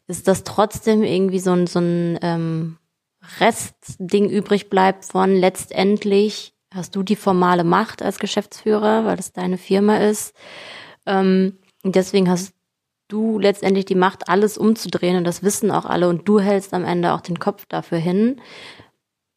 Ist 0.07 0.29
das 0.29 0.45
trotzdem 0.45 1.03
irgendwie 1.03 1.41
so 1.41 1.51
ein, 1.51 1.67
so 1.67 1.81
ein 1.81 2.19
ähm, 2.23 2.77
Restding 3.41 4.29
übrig 4.29 4.71
bleibt 4.71 5.05
von 5.05 5.35
letztendlich 5.35 6.55
hast 6.75 6.95
du 6.95 7.03
die 7.03 7.17
formale 7.17 7.65
Macht 7.65 8.03
als 8.03 8.19
Geschäftsführer, 8.19 9.05
weil 9.05 9.17
das 9.17 9.33
deine 9.33 9.59
Firma 9.59 9.97
ist. 9.97 10.35
Ähm, 11.07 11.59
deswegen 11.85 12.29
hast 12.29 12.55
du 13.09 13.39
letztendlich 13.39 13.85
die 13.85 13.95
Macht, 13.95 14.29
alles 14.29 14.59
umzudrehen 14.59 15.17
und 15.17 15.25
das 15.25 15.43
wissen 15.43 15.71
auch 15.71 15.85
alle 15.85 16.09
und 16.09 16.29
du 16.29 16.41
hältst 16.41 16.75
am 16.75 16.85
Ende 16.85 17.13
auch 17.13 17.21
den 17.21 17.39
Kopf 17.39 17.67
dafür 17.67 17.99
hin. 17.99 18.41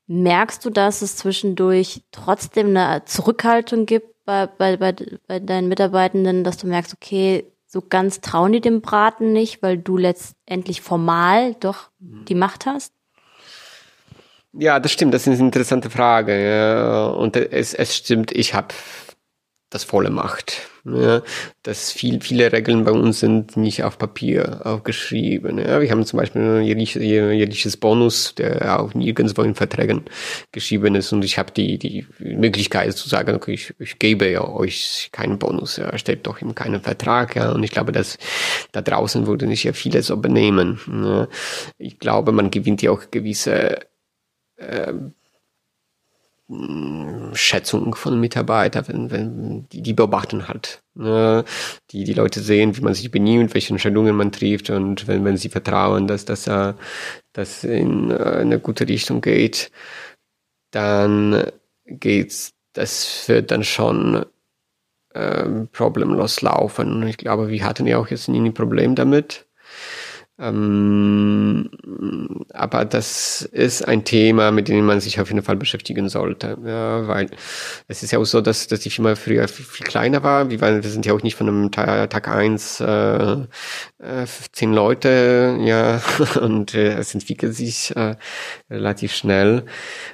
Merkst 0.07 0.65
du, 0.65 0.71
dass 0.71 1.01
es 1.01 1.17
zwischendurch 1.17 2.03
trotzdem 2.11 2.75
eine 2.75 3.05
Zurückhaltung 3.05 3.85
gibt 3.85 4.25
bei, 4.25 4.47
bei, 4.47 4.77
bei, 4.77 4.95
bei 5.27 5.39
deinen 5.39 5.67
Mitarbeitenden, 5.67 6.43
dass 6.43 6.57
du 6.57 6.67
merkst, 6.67 6.93
okay, 6.93 7.51
so 7.67 7.83
ganz 7.87 8.19
trauen 8.19 8.51
die 8.51 8.61
dem 8.61 8.81
Braten 8.81 9.31
nicht, 9.31 9.61
weil 9.61 9.77
du 9.77 9.97
letztendlich 9.97 10.81
formal 10.81 11.53
doch 11.59 11.91
die 11.99 12.33
Macht 12.33 12.65
hast? 12.65 12.93
Ja, 14.59 14.79
das 14.79 14.91
stimmt, 14.91 15.13
das 15.13 15.25
ist 15.25 15.39
eine 15.39 15.45
interessante 15.45 15.89
Frage. 15.89 16.43
Ja. 16.43 17.07
Und 17.07 17.37
es, 17.37 17.73
es 17.73 17.95
stimmt, 17.95 18.31
ich 18.33 18.53
habe 18.53 18.73
das 19.69 19.83
volle 19.83 20.09
Macht. 20.09 20.67
Ja. 20.83 21.21
Das 21.63 21.91
viel, 21.91 22.21
viele 22.21 22.51
Regeln 22.51 22.83
bei 22.83 22.91
uns 22.91 23.19
sind 23.19 23.55
nicht 23.55 23.83
auf 23.83 23.97
Papier 23.97 24.65
aufgeschrieben. 24.65 25.59
Ja. 25.59 25.79
Wir 25.79 25.91
haben 25.91 26.05
zum 26.05 26.17
Beispiel 26.17 26.41
ein 26.41 26.65
jährliches 26.65 27.77
Bonus, 27.77 28.35
der 28.35 28.79
auch 28.79 28.93
nirgendwo 28.93 29.43
in 29.43 29.55
Verträgen 29.55 30.05
geschrieben 30.51 30.95
ist. 30.95 31.13
Und 31.13 31.23
ich 31.23 31.37
habe 31.37 31.51
die, 31.51 31.77
die 31.77 32.05
Möglichkeit 32.19 32.91
zu 32.97 33.07
sagen, 33.07 33.35
okay, 33.35 33.53
ich, 33.53 33.73
ich 33.79 33.99
gebe 33.99 34.29
ja 34.29 34.45
euch 34.45 35.09
keinen 35.11 35.37
Bonus. 35.37 35.77
Ja. 35.77 35.95
Steht 35.97 36.25
doch 36.27 36.41
in 36.41 36.55
keinem 36.55 36.81
Vertrag. 36.81 37.35
Ja. 37.35 37.51
Und 37.51 37.63
ich 37.63 37.71
glaube, 37.71 37.91
dass 37.91 38.17
da 38.71 38.81
draußen 38.81 39.27
würde 39.27 39.45
nicht 39.45 39.63
ja 39.63 39.73
vieles 39.73 40.07
so 40.07 40.17
benehmen. 40.17 40.79
Ja. 40.91 41.27
Ich 41.77 41.99
glaube, 41.99 42.31
man 42.31 42.51
gewinnt 42.51 42.81
ja 42.81 42.91
auch 42.91 43.11
gewisse 43.11 43.77
ähm, 44.59 45.13
Schätzung 47.33 47.93
von 47.93 48.19
Mitarbeitern, 48.19 48.85
wenn, 48.87 49.11
wenn 49.11 49.69
die, 49.69 49.83
die 49.83 49.93
beobachten 49.93 50.47
halt. 50.47 50.81
Ne? 50.95 51.45
Die, 51.91 52.05
die 52.05 52.13
Leute 52.13 52.39
sehen, 52.39 52.75
wie 52.75 52.81
man 52.81 52.95
sich 52.95 53.11
benimmt, 53.11 53.53
welche 53.53 53.71
Entscheidungen 53.71 54.15
man 54.15 54.31
trifft 54.31 54.71
und 54.71 55.07
wenn, 55.07 55.23
wenn 55.25 55.37
sie 55.37 55.49
vertrauen, 55.49 56.07
dass 56.07 56.25
das 56.25 56.47
äh, 56.47 56.73
dass 57.33 57.63
in 57.63 58.09
äh, 58.09 58.15
eine 58.15 58.59
gute 58.59 58.87
Richtung 58.87 59.21
geht, 59.21 59.71
dann 60.71 61.51
geht's, 61.85 62.53
das 62.73 63.27
wird 63.27 63.51
dann 63.51 63.63
schon 63.63 64.25
ähm, 65.13 65.69
problemlos 65.71 66.41
laufen. 66.41 66.93
Und 66.93 67.07
ich 67.07 67.17
glaube, 67.17 67.49
wir 67.49 67.63
hatten 67.63 67.87
ja 67.87 67.97
auch 67.97 68.07
jetzt 68.07 68.27
nie 68.27 68.39
ein 68.39 68.53
Problem 68.53 68.95
damit. 68.95 69.47
Ähm, 70.39 71.69
aber 72.53 72.85
das 72.85 73.41
ist 73.41 73.85
ein 73.87 74.05
Thema, 74.05 74.51
mit 74.51 74.69
dem 74.69 74.85
man 74.85 75.01
sich 75.01 75.19
auf 75.19 75.29
jeden 75.29 75.43
Fall 75.43 75.57
beschäftigen 75.57 76.07
sollte. 76.07 76.57
Ja, 76.65 77.07
weil 77.07 77.29
es 77.87 78.03
ist 78.03 78.11
ja 78.11 78.19
auch 78.19 78.25
so, 78.25 78.39
dass, 78.39 78.67
dass 78.67 78.79
die 78.79 78.89
Firma 78.89 79.15
früher 79.15 79.47
viel 79.47 79.85
kleiner 79.85 80.23
war. 80.23 80.49
Wir, 80.49 80.61
waren, 80.61 80.81
wir 80.81 80.89
sind 80.89 81.05
ja 81.05 81.13
auch 81.13 81.23
nicht 81.23 81.35
von 81.35 81.49
einem 81.49 81.71
Tag, 81.71 82.09
Tag 82.09 82.27
eins 82.29 82.79
äh, 82.79 83.33
äh, 83.33 84.25
zehn 84.53 84.73
Leute, 84.73 85.57
ja, 85.61 86.01
und 86.41 86.73
äh, 86.73 86.93
es 86.93 87.13
entwickelt 87.13 87.53
sich 87.55 87.95
äh, 87.95 88.15
relativ 88.69 89.13
schnell. 89.13 89.65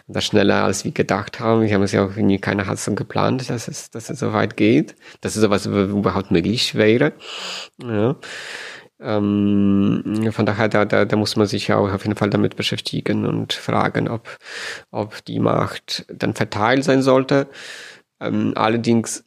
Und 0.07 0.15
das 0.15 0.25
schneller, 0.25 0.63
als 0.63 0.85
wir 0.85 0.91
gedacht 0.91 1.39
haben. 1.39 1.61
Wir 1.61 1.73
haben 1.73 1.83
es 1.83 1.91
ja 1.91 2.03
auch 2.03 2.15
irgendwie, 2.17 2.39
keiner 2.39 2.65
hat 2.65 2.79
geplant, 2.95 3.49
dass 3.49 3.67
es, 3.67 3.91
dass 3.91 4.09
es 4.09 4.19
so 4.19 4.33
weit 4.33 4.57
geht, 4.57 4.95
dass 5.21 5.35
es 5.35 5.41
sowas 5.41 5.65
überhaupt 5.65 6.31
möglich 6.31 6.75
wäre. 6.75 7.13
Ja. 7.81 8.15
Ähm, 8.99 10.31
von 10.31 10.45
daher, 10.45 10.69
da, 10.69 10.85
da, 10.85 11.05
da 11.05 11.15
muss 11.17 11.35
man 11.35 11.47
sich 11.47 11.67
ja 11.67 11.77
auch 11.77 11.91
auf 11.91 12.03
jeden 12.03 12.15
Fall 12.15 12.29
damit 12.29 12.55
beschäftigen 12.55 13.25
und 13.25 13.53
fragen, 13.53 14.07
ob, 14.07 14.37
ob 14.91 15.23
die 15.25 15.39
Macht 15.39 16.05
dann 16.09 16.33
verteilt 16.33 16.83
sein 16.83 17.01
sollte. 17.01 17.47
Ähm, 18.19 18.53
allerdings, 18.55 19.25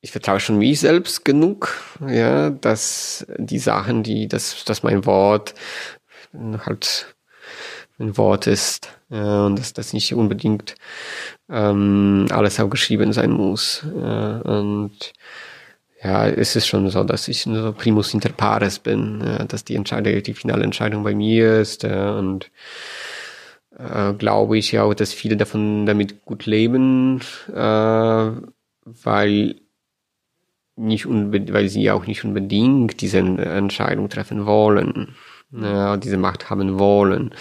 ich 0.00 0.12
vertraue 0.12 0.40
schon 0.40 0.58
mich 0.58 0.80
selbst 0.80 1.24
genug, 1.24 1.74
ja, 2.06 2.50
dass 2.50 3.26
die 3.36 3.58
Sachen, 3.58 4.02
die, 4.02 4.28
dass, 4.28 4.64
dass 4.64 4.82
mein 4.82 5.04
Wort 5.04 5.54
halt 6.32 7.14
ein 7.98 8.16
Wort 8.16 8.46
ist 8.46 8.96
ja, 9.10 9.46
und 9.46 9.58
dass 9.58 9.72
das 9.72 9.92
nicht 9.92 10.14
unbedingt 10.14 10.76
ähm, 11.48 12.26
alles 12.30 12.60
auch 12.60 12.68
geschrieben 12.68 13.12
sein 13.12 13.30
muss. 13.30 13.84
Ja, 13.96 14.38
und 14.40 15.12
ja, 16.02 16.28
es 16.28 16.54
ist 16.54 16.66
schon 16.66 16.88
so, 16.90 17.02
dass 17.04 17.28
ich 17.28 17.42
so 17.42 17.72
Primus 17.72 18.14
inter 18.14 18.30
pares 18.30 18.78
bin, 18.78 19.20
ja, 19.24 19.44
dass 19.44 19.64
die 19.64 19.74
Entscheidung, 19.74 20.22
die 20.22 20.34
finale 20.34 20.64
Entscheidung 20.64 21.02
bei 21.02 21.14
mir 21.14 21.60
ist 21.60 21.82
ja, 21.82 22.16
und 22.16 22.50
äh, 23.76 24.12
glaube 24.14 24.58
ich 24.58 24.72
ja 24.72 24.84
auch, 24.84 24.94
dass 24.94 25.12
viele 25.12 25.36
davon 25.36 25.86
damit 25.86 26.24
gut 26.24 26.46
leben, 26.46 27.20
äh, 27.52 28.30
weil 28.84 29.56
nicht 30.76 31.06
weil 31.08 31.68
sie 31.68 31.90
auch 31.90 32.06
nicht 32.06 32.24
unbedingt 32.24 33.00
diese 33.00 33.18
Entscheidung 33.18 34.08
treffen 34.08 34.46
wollen, 34.46 35.16
ja, 35.50 35.96
diese 35.96 36.16
Macht 36.16 36.50
haben 36.50 36.78
wollen. 36.78 37.34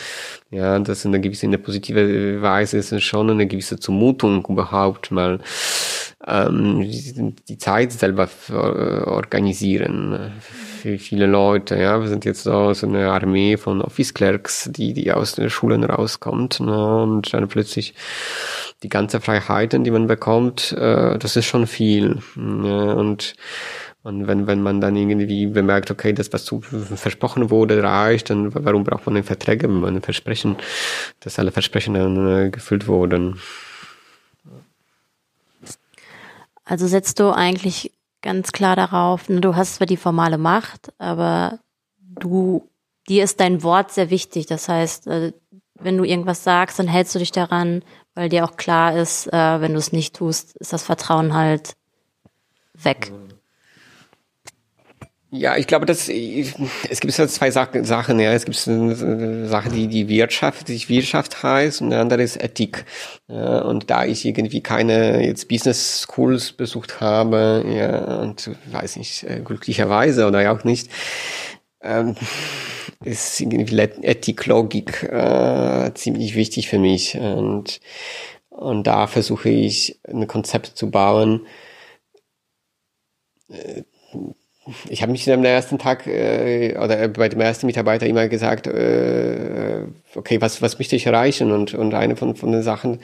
Ja, 0.50 0.80
das 0.80 1.00
ist 1.00 1.06
eine 1.06 1.22
gewisse, 1.22 1.46
eine 1.46 1.60
positive 1.60 2.42
Weise 2.42 2.78
ist 2.78 3.00
schon 3.04 3.30
eine 3.30 3.46
gewisse 3.48 3.80
Zumutung 3.80 4.46
überhaupt 4.48 5.12
mal 5.12 5.40
die 6.28 7.58
Zeit 7.58 7.94
selber 7.94 8.28
organisieren 9.06 10.34
für 10.78 10.98
viele 10.98 11.26
Leute. 11.26 11.76
Ja, 11.78 12.02
wir 12.02 12.08
sind 12.08 12.26
jetzt 12.26 12.44
so, 12.44 12.74
so 12.74 12.88
eine 12.88 13.12
Armee 13.12 13.58
von 13.58 13.82
Office 13.82 14.14
Clerks, 14.14 14.70
die, 14.72 14.94
die 14.94 15.12
aus 15.12 15.36
den 15.36 15.50
Schulen 15.50 15.84
rauskommt 15.84 16.60
ne, 16.60 17.02
und 17.04 17.34
dann 17.34 17.48
plötzlich 17.48 17.94
die 18.84 18.90
ganze 18.90 19.20
Freiheiten, 19.20 19.84
die 19.84 19.92
man 19.92 20.08
bekommt, 20.08 20.72
äh, 20.74 21.18
das 21.18 21.36
ist 21.36 21.46
schon 21.46 21.68
viel. 21.68 22.20
Ne, 22.36 22.96
und 22.96 23.36
und 24.04 24.26
wenn, 24.26 24.48
wenn 24.48 24.62
man 24.62 24.80
dann 24.80 24.96
irgendwie 24.96 25.48
bemerkt, 25.48 25.92
okay, 25.92 26.14
das, 26.14 26.32
was 26.32 26.46
zu 26.46 26.62
versprochen 26.62 27.50
wurde, 27.50 27.84
reicht, 27.84 28.30
dann 28.30 28.56
warum 28.56 28.86
braucht 28.86 29.06
man 29.06 29.16
denn 29.16 29.26
Verträge, 29.26 29.68
wenn 29.68 29.82
man 29.82 30.02
Versprechen, 30.02 30.56
dass 31.20 31.40
alle 31.40 31.52
Versprechen 31.52 31.96
dann 31.96 32.46
äh, 32.46 32.50
gefüllt 32.50 32.88
wurden? 32.88 33.42
Also 36.68 36.86
setzt 36.86 37.20
du 37.20 37.32
eigentlich 37.32 37.94
ganz 38.22 38.52
klar 38.52 38.76
darauf, 38.76 39.30
ne, 39.30 39.40
du 39.40 39.56
hast 39.56 39.76
zwar 39.76 39.88
die 39.88 39.96
formale 39.96 40.38
Macht, 40.38 40.92
aber 40.98 41.60
du, 42.20 42.68
dir 43.08 43.24
ist 43.24 43.40
dein 43.40 43.64
Wort 43.64 43.92
sehr 43.92 44.10
wichtig. 44.10 44.48
Das 44.48 44.68
heißt, 44.68 45.08
äh, 45.08 45.32
wenn 45.76 45.98
du 45.98 46.04
irgendwas 46.04 46.44
sagst, 46.44 46.78
dann 46.78 46.90
hältst 46.90 47.16
du 47.16 47.20
dich 47.20 47.32
daran, 47.32 47.84
weil 48.16 48.28
dir 48.28 48.44
auch 48.44 48.58
klar 48.58 48.98
ist, 48.98 49.28
äh, 49.28 49.62
wenn 49.62 49.72
du 49.72 49.80
es 49.80 49.94
nicht 49.94 50.16
tust, 50.16 50.58
ist 50.58 50.74
das 50.74 50.84
Vertrauen 50.84 51.34
halt 51.34 51.78
weg. 52.74 53.14
Ja, 55.30 55.58
ich 55.58 55.68
glaube, 55.68 55.86
dass 55.86 56.08
es 56.08 57.00
gibt 57.02 57.18
ja 57.18 57.28
zwei 57.28 57.52
Sachen. 57.52 58.20
Ja, 58.20 58.32
es 58.32 58.46
gibt 58.46 58.66
eine 58.68 59.46
Sache, 59.48 59.70
die 59.70 59.88
die 59.90 60.08
Wirtschaft, 60.08 60.70
die 60.70 60.88
Wirtschaft 60.88 61.44
heißt, 61.44 61.82
und 61.82 61.92
eine 61.92 62.02
andere 62.02 62.24
ist 62.24 62.42
Ethik. 62.42 62.86
Ja, 63.28 63.62
und 63.64 63.90
da 63.90 64.06
ich 64.06 64.24
irgendwie 64.26 64.62
keine 64.62 65.26
jetzt 65.26 65.50
Business 65.50 66.02
Schools 66.08 66.54
besucht 66.54 67.02
habe, 67.02 67.66
ja, 67.68 68.20
und 68.22 68.52
weiß 68.72 68.96
nicht 68.96 69.24
äh, 69.24 69.42
glücklicherweise 69.44 70.28
oder 70.28 70.50
auch 70.54 70.64
nicht, 70.64 70.90
ähm, 71.82 72.16
ist 73.04 73.40
irgendwie 73.42 73.76
Ethik, 74.04 74.46
Logik 74.48 75.04
äh, 75.04 75.92
ziemlich 75.96 76.36
wichtig 76.36 76.70
für 76.70 76.80
mich 76.80 77.18
und 77.18 77.80
und 78.50 78.88
da 78.88 79.08
versuche 79.08 79.50
ich 79.50 80.00
ein 80.08 80.28
Konzept 80.28 80.68
zu 80.78 80.90
bauen. 80.92 81.46
Äh, 83.50 83.84
ich 84.90 85.02
habe 85.02 85.12
mich 85.12 85.32
am 85.32 85.44
ersten 85.44 85.78
Tag 85.78 86.08
äh, 86.08 86.78
oder 86.78 87.08
bei 87.08 87.30
dem 87.30 87.42
ersten 87.42 87.68
Mitarbeiter 87.68 88.06
immer 88.06 88.28
gesagt, 88.28 88.68
äh, 88.68 89.84
okay, 90.16 90.42
was, 90.42 90.62
was 90.62 90.78
möchte 90.80 90.96
ich 90.96 91.06
erreichen? 91.06 91.52
Und, 91.52 91.74
und 91.74 91.94
eine 91.94 92.16
von, 92.16 92.36
von 92.36 92.52
den 92.52 92.64
Sachen, 92.64 93.00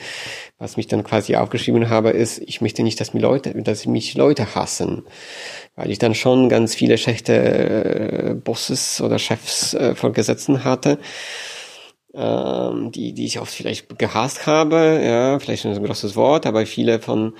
was 0.57 0.77
mich 0.77 0.87
dann 0.87 1.03
quasi 1.03 1.35
aufgeschrieben 1.35 1.89
habe, 1.89 2.09
ist, 2.11 2.39
ich 2.39 2.61
möchte 2.61 2.83
nicht, 2.83 2.99
dass 2.99 3.13
mich 3.13 3.23
Leute, 3.23 3.61
dass 3.61 3.85
mich 3.85 4.15
Leute 4.15 4.55
hassen. 4.55 5.03
Weil 5.75 5.91
ich 5.91 5.99
dann 5.99 6.15
schon 6.15 6.49
ganz 6.49 6.75
viele 6.75 6.97
schlechte 6.97 7.33
äh, 7.33 8.33
Bosses 8.35 9.01
oder 9.01 9.17
Chefs 9.19 9.73
äh, 9.73 9.95
Vorgesetzten 9.95 10.63
hatte, 10.63 10.99
ähm, 12.13 12.91
die, 12.91 13.13
die 13.13 13.25
ich 13.25 13.39
oft 13.39 13.53
vielleicht 13.53 13.97
gehasst 13.97 14.45
habe, 14.45 15.01
ja, 15.03 15.39
vielleicht 15.39 15.65
ein 15.65 15.83
großes 15.83 16.15
Wort, 16.15 16.45
aber 16.45 16.65
viele 16.65 16.99
von 16.99 17.33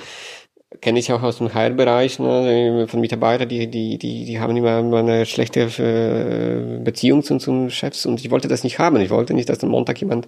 kenne 0.82 1.00
ich 1.00 1.12
auch 1.12 1.22
aus 1.22 1.38
dem 1.38 1.54
HR-Bereich 1.54 2.20
ne, 2.20 2.88
von 2.88 3.00
Mitarbeitern, 3.00 3.50
die, 3.50 3.68
die, 3.70 3.98
die, 3.98 4.26
die 4.26 4.40
haben 4.40 4.56
immer, 4.56 4.80
immer 4.80 5.00
eine 5.00 5.26
schlechte 5.26 5.62
äh, 5.62 6.84
Beziehung 6.84 7.24
zu, 7.24 7.38
zum 7.38 7.70
Chefs 7.70 8.06
und 8.06 8.20
ich 8.20 8.32
wollte 8.32 8.48
das 8.48 8.64
nicht 8.64 8.80
haben. 8.80 9.00
Ich 9.02 9.10
wollte 9.10 9.34
nicht, 9.34 9.50
dass 9.50 9.64
am 9.64 9.70
Montag 9.70 10.00
jemand 10.00 10.28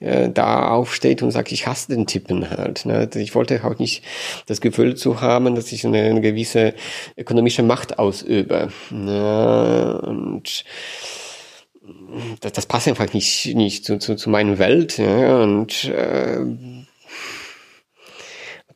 äh, 0.00 0.28
da 0.28 0.68
aufsteht 0.68 1.22
und 1.22 1.30
sagt, 1.30 1.52
ich 1.52 1.66
hasse 1.66 1.94
den 1.94 2.06
Tippen 2.06 2.50
halt. 2.50 2.86
Ne. 2.86 3.08
Ich 3.14 3.34
wollte 3.34 3.64
auch 3.64 3.78
nicht 3.78 4.04
das 4.46 4.60
Gefühl 4.60 4.94
zu 4.94 5.20
haben, 5.20 5.54
dass 5.54 5.72
ich 5.72 5.84
eine, 5.86 6.02
eine 6.02 6.20
gewisse 6.20 6.74
ökonomische 7.16 7.62
Macht 7.62 7.98
ausübe. 7.98 8.68
Ne. 8.90 10.00
Und 10.02 10.64
das, 12.40 12.52
das 12.52 12.66
passt 12.66 12.88
einfach 12.88 13.12
nicht, 13.12 13.54
nicht 13.54 13.84
zu, 13.84 13.98
zu, 13.98 14.16
zu 14.16 14.30
meiner 14.30 14.58
Welt. 14.58 14.98
Ja. 14.98 15.42
Und 15.42 15.84
äh, 15.84 16.40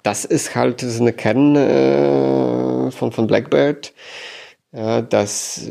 das 0.03 0.25
ist 0.25 0.55
halt 0.55 0.81
so 0.81 1.03
eine 1.03 1.13
Kern 1.13 1.57
äh, 1.57 2.91
von, 2.91 3.13
von 3.13 3.27
Blackbird, 3.27 3.93
ja, 4.73 5.03
dass 5.03 5.69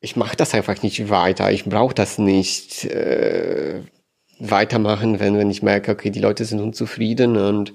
ich 0.00 0.16
mache 0.16 0.36
das 0.36 0.54
einfach 0.54 0.82
nicht 0.82 1.10
weiter. 1.10 1.50
Ich 1.50 1.64
brauche 1.64 1.94
das 1.94 2.18
nicht 2.18 2.84
äh, 2.84 3.82
weitermachen, 4.38 5.18
wenn, 5.20 5.36
wenn 5.38 5.50
ich 5.50 5.62
merke, 5.62 5.92
okay, 5.92 6.10
die 6.10 6.20
Leute 6.20 6.44
sind 6.44 6.60
unzufrieden 6.60 7.36
und 7.36 7.72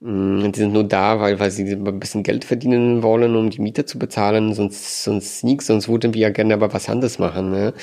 mh, 0.00 0.46
mm, 0.46 0.52
die 0.52 0.58
sind 0.60 0.72
nur 0.72 0.84
da, 0.84 1.20
weil, 1.20 1.40
weil 1.40 1.50
sie 1.50 1.64
ein 1.72 2.00
bisschen 2.00 2.22
Geld 2.22 2.44
verdienen 2.44 3.02
wollen, 3.02 3.36
um 3.36 3.50
die 3.50 3.60
Miete 3.60 3.84
zu 3.84 3.98
bezahlen, 3.98 4.54
sonst, 4.54 5.02
sonst 5.04 5.44
nichts, 5.44 5.66
sonst 5.66 5.88
würden 5.88 6.14
wir 6.14 6.20
ja 6.20 6.30
gerne 6.30 6.54
aber 6.54 6.72
was 6.72 6.88
anderes 6.88 7.18
machen. 7.18 7.50
Ne? 7.50 7.74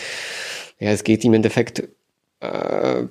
Ja, 0.79 0.91
es 0.91 1.03
geht 1.03 1.25
im 1.25 1.33
Endeffekt 1.33 1.83
äh, 2.39 3.03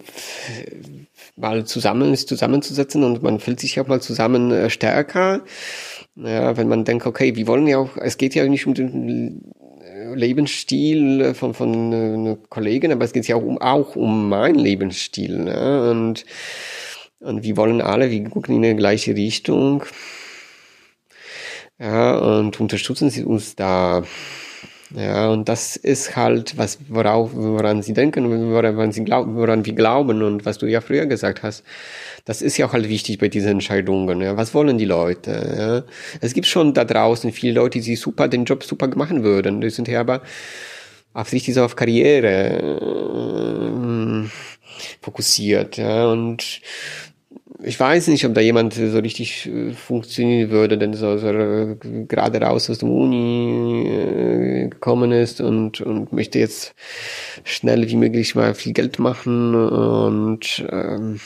mal 1.37 1.64
zusammen 1.64 2.12
ist 2.12 2.29
zusammenzusetzen 2.29 3.05
und 3.05 3.22
man 3.22 3.40
fühlt 3.40 3.61
sich 3.61 3.79
auch 3.79 3.87
mal 3.87 4.01
zusammen 4.01 4.51
äh, 4.51 4.70
stärker. 4.70 5.42
Ja, 6.16 6.57
wenn 6.57 6.68
man 6.68 6.85
denkt, 6.85 7.07
okay, 7.07 7.37
wir 7.37 7.46
wollen 7.46 7.66
ja 7.66 7.79
auch, 7.79 7.96
es 7.99 8.16
geht 8.16 8.35
ja 8.35 8.46
nicht 8.49 8.66
um 8.66 8.72
den 8.72 9.53
äh, 9.83 10.14
Lebensstil 10.14 11.35
von, 11.35 11.53
von 11.53 11.92
äh, 11.92 12.14
einer 12.14 12.37
Kollegin, 12.49 12.92
aber 12.92 13.05
es 13.05 13.12
geht 13.12 13.29
ja 13.29 13.37
auch 13.37 13.42
um, 13.42 13.59
auch 13.59 13.96
um 13.96 14.31
meinen 14.31 14.59
Lebensstil. 14.59 15.38
Ne? 15.38 15.90
Und, 15.90 16.25
und 17.20 17.42
wir 17.42 17.57
wollen 17.59 17.83
alle, 17.83 18.11
wir 18.11 18.25
gucken 18.31 18.57
in 18.57 18.62
die 18.62 18.77
gleiche 18.77 19.14
Richtung. 19.14 19.85
Ja, 21.79 22.16
und 22.16 22.59
unterstützen 22.59 23.11
sie 23.11 23.25
uns 23.25 23.55
da. 23.55 24.05
Ja, 24.94 25.31
und 25.31 25.49
das 25.49 25.77
ist 25.77 26.14
halt 26.14 26.57
was, 26.57 26.79
worauf, 26.88 27.31
woran 27.35 27.83
sie 27.83 27.92
denken, 27.92 28.31
woran 28.53 28.92
sie 28.92 29.05
glauben, 29.05 29.35
woran 29.35 29.64
wir 29.66 29.72
glauben 29.72 30.22
und 30.22 30.46
was 30.46 30.59
du 30.59 30.66
ja 30.66 30.81
früher 30.81 31.07
gesagt 31.07 31.42
hast. 31.42 31.64
Das 32.25 32.40
ist 32.40 32.57
ja 32.57 32.66
auch 32.66 32.72
halt 32.72 32.88
wichtig 32.88 33.18
bei 33.18 33.29
diesen 33.29 33.53
Entscheidungen. 33.53 34.20
Ja. 34.20 34.37
Was 34.37 34.55
wollen 34.55 34.79
die 34.79 34.85
Leute? 34.85 35.31
Ja. 35.59 35.92
Es 36.20 36.35
gibt 36.35 36.46
schon 36.46 36.72
da 36.72 36.85
draußen 36.85 37.33
viele 37.33 37.55
Leute, 37.55 37.81
die 37.81 37.96
super 37.96 38.29
den 38.29 38.44
Job 38.44 38.62
super 38.62 38.88
machen 38.94 39.25
würden. 39.25 39.61
Die 39.61 39.70
sind 39.70 39.88
ja 39.88 40.01
aber 40.01 40.22
auf 41.14 41.29
sich 41.31 41.53
so 41.53 41.64
auf 41.64 41.75
Karriere 41.75 42.59
äh, 42.81 44.29
fokussiert. 45.01 45.79
Ja. 45.79 46.07
Und 46.07 46.61
ich 47.66 47.81
weiß 47.81 48.07
nicht, 48.09 48.24
ob 48.24 48.35
da 48.35 48.40
jemand 48.40 48.74
so 48.74 48.98
richtig 49.00 49.46
äh, 49.46 49.72
funktionieren 49.72 50.50
würde, 50.50 50.79
denn 50.79 50.94
so, 50.94 51.18
so 51.18 51.29
äh, 51.29 51.76
gerade 52.07 52.40
raus 52.40 52.70
aus 52.70 52.79
der 52.79 52.88
Uni 52.88 53.88
äh, 53.88 54.68
gekommen 54.68 55.11
ist 55.11 55.40
und, 55.40 55.81
und 55.81 56.12
möchte 56.12 56.38
jetzt 56.38 56.74
schnell 57.42 57.88
wie 57.88 57.96
möglich 57.96 58.37
mal 58.37 58.55
viel 58.55 58.72
Geld 58.72 59.00
machen 59.00 59.55
und 59.55 60.64
ähm, 60.70 61.18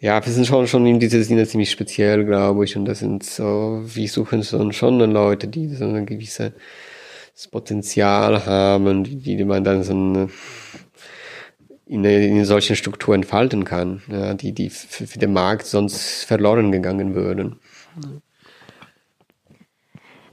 ja, 0.00 0.24
wir 0.24 0.32
sind 0.32 0.46
schon, 0.46 0.66
schon 0.68 0.86
in 0.86 1.00
dieser 1.00 1.22
Sinne 1.22 1.46
ziemlich 1.46 1.70
speziell, 1.70 2.24
glaube 2.24 2.64
ich, 2.64 2.76
und 2.76 2.84
das 2.84 3.00
sind 3.00 3.24
so, 3.24 3.82
wir 3.84 4.08
suchen 4.08 4.44
schon 4.44 4.98
Leute, 5.10 5.48
die 5.48 5.68
so 5.68 5.86
ein 5.86 6.06
gewisses 6.06 6.52
Potenzial 7.50 8.44
haben, 8.44 9.02
die, 9.02 9.16
die 9.16 9.44
man 9.44 9.64
dann 9.64 9.82
so 9.82 9.94
eine 9.94 10.28
in, 11.88 12.04
in 12.04 12.44
solchen 12.44 12.76
Strukturen 12.76 13.22
entfalten 13.22 13.64
kann, 13.64 14.02
ja, 14.08 14.34
die, 14.34 14.52
die 14.52 14.68
für, 14.70 15.18
den 15.18 15.32
Markt 15.32 15.66
sonst 15.66 16.24
verloren 16.24 16.70
gegangen 16.70 17.14
würden. 17.14 17.58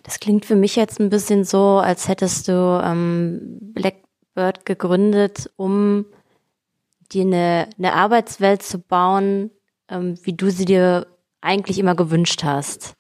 Das 0.04 0.20
klingt 0.20 0.46
für 0.46 0.56
mich 0.56 0.76
jetzt 0.76 1.00
ein 1.00 1.10
bisschen 1.10 1.46
so, 1.46 1.78
als 1.78 2.08
hättest 2.08 2.50
du 2.50 2.82
ähm, 2.84 3.58
Blackbird 3.74 4.66
gegründet, 4.66 5.50
um 5.56 6.06
dir 7.12 7.24
eine, 7.24 7.70
eine 7.78 7.94
Arbeitswelt 7.94 8.62
zu 8.62 8.80
bauen, 8.80 9.50
ähm, 9.90 10.16
wie 10.24 10.34
du 10.34 10.52
sie 10.52 10.66
dir 10.66 11.08
eigentlich 11.40 11.80
immer 11.80 11.96
gewünscht 11.96 12.44
hast. 12.44 12.96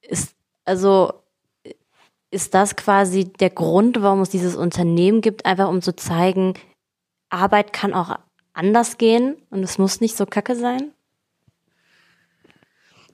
Ist, 0.00 0.34
also, 0.64 1.12
ist 2.30 2.52
das 2.54 2.74
quasi 2.76 3.24
der 3.24 3.50
Grund, 3.50 4.02
warum 4.02 4.20
es 4.20 4.30
dieses 4.30 4.56
Unternehmen 4.56 5.20
gibt, 5.20 5.46
einfach 5.46 5.68
um 5.68 5.82
zu 5.82 5.94
zeigen, 5.94 6.54
Arbeit 7.30 7.72
kann 7.72 7.94
auch 7.94 8.18
anders 8.52 8.98
gehen 8.98 9.36
und 9.50 9.62
es 9.62 9.78
muss 9.78 10.00
nicht 10.00 10.16
so 10.16 10.26
kacke 10.26 10.56
sein? 10.56 10.92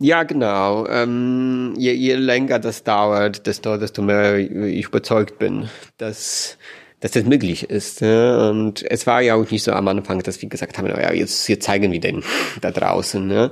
Ja, 0.00 0.24
genau. 0.24 0.86
Ähm, 0.88 1.74
je, 1.76 1.92
je 1.92 2.14
länger 2.14 2.58
das 2.58 2.82
dauert, 2.82 3.46
desto, 3.46 3.76
desto 3.76 4.02
mehr 4.02 4.36
ich 4.38 4.86
überzeugt 4.86 5.38
bin, 5.38 5.68
dass, 5.98 6.58
dass 7.00 7.12
das 7.12 7.24
möglich 7.24 7.70
ist. 7.70 8.00
Ja? 8.00 8.50
Und 8.50 8.84
es 8.90 9.06
war 9.06 9.20
ja 9.20 9.36
auch 9.36 9.48
nicht 9.50 9.62
so 9.62 9.72
am 9.72 9.86
Anfang, 9.86 10.20
dass 10.20 10.42
wir 10.42 10.48
gesagt 10.48 10.78
haben, 10.78 10.88
ja, 10.88 11.12
jetzt, 11.12 11.48
jetzt 11.48 11.64
zeigen 11.64 11.92
wir 11.92 12.00
den 12.00 12.24
da 12.60 12.70
draußen. 12.72 13.30
Ja? 13.30 13.50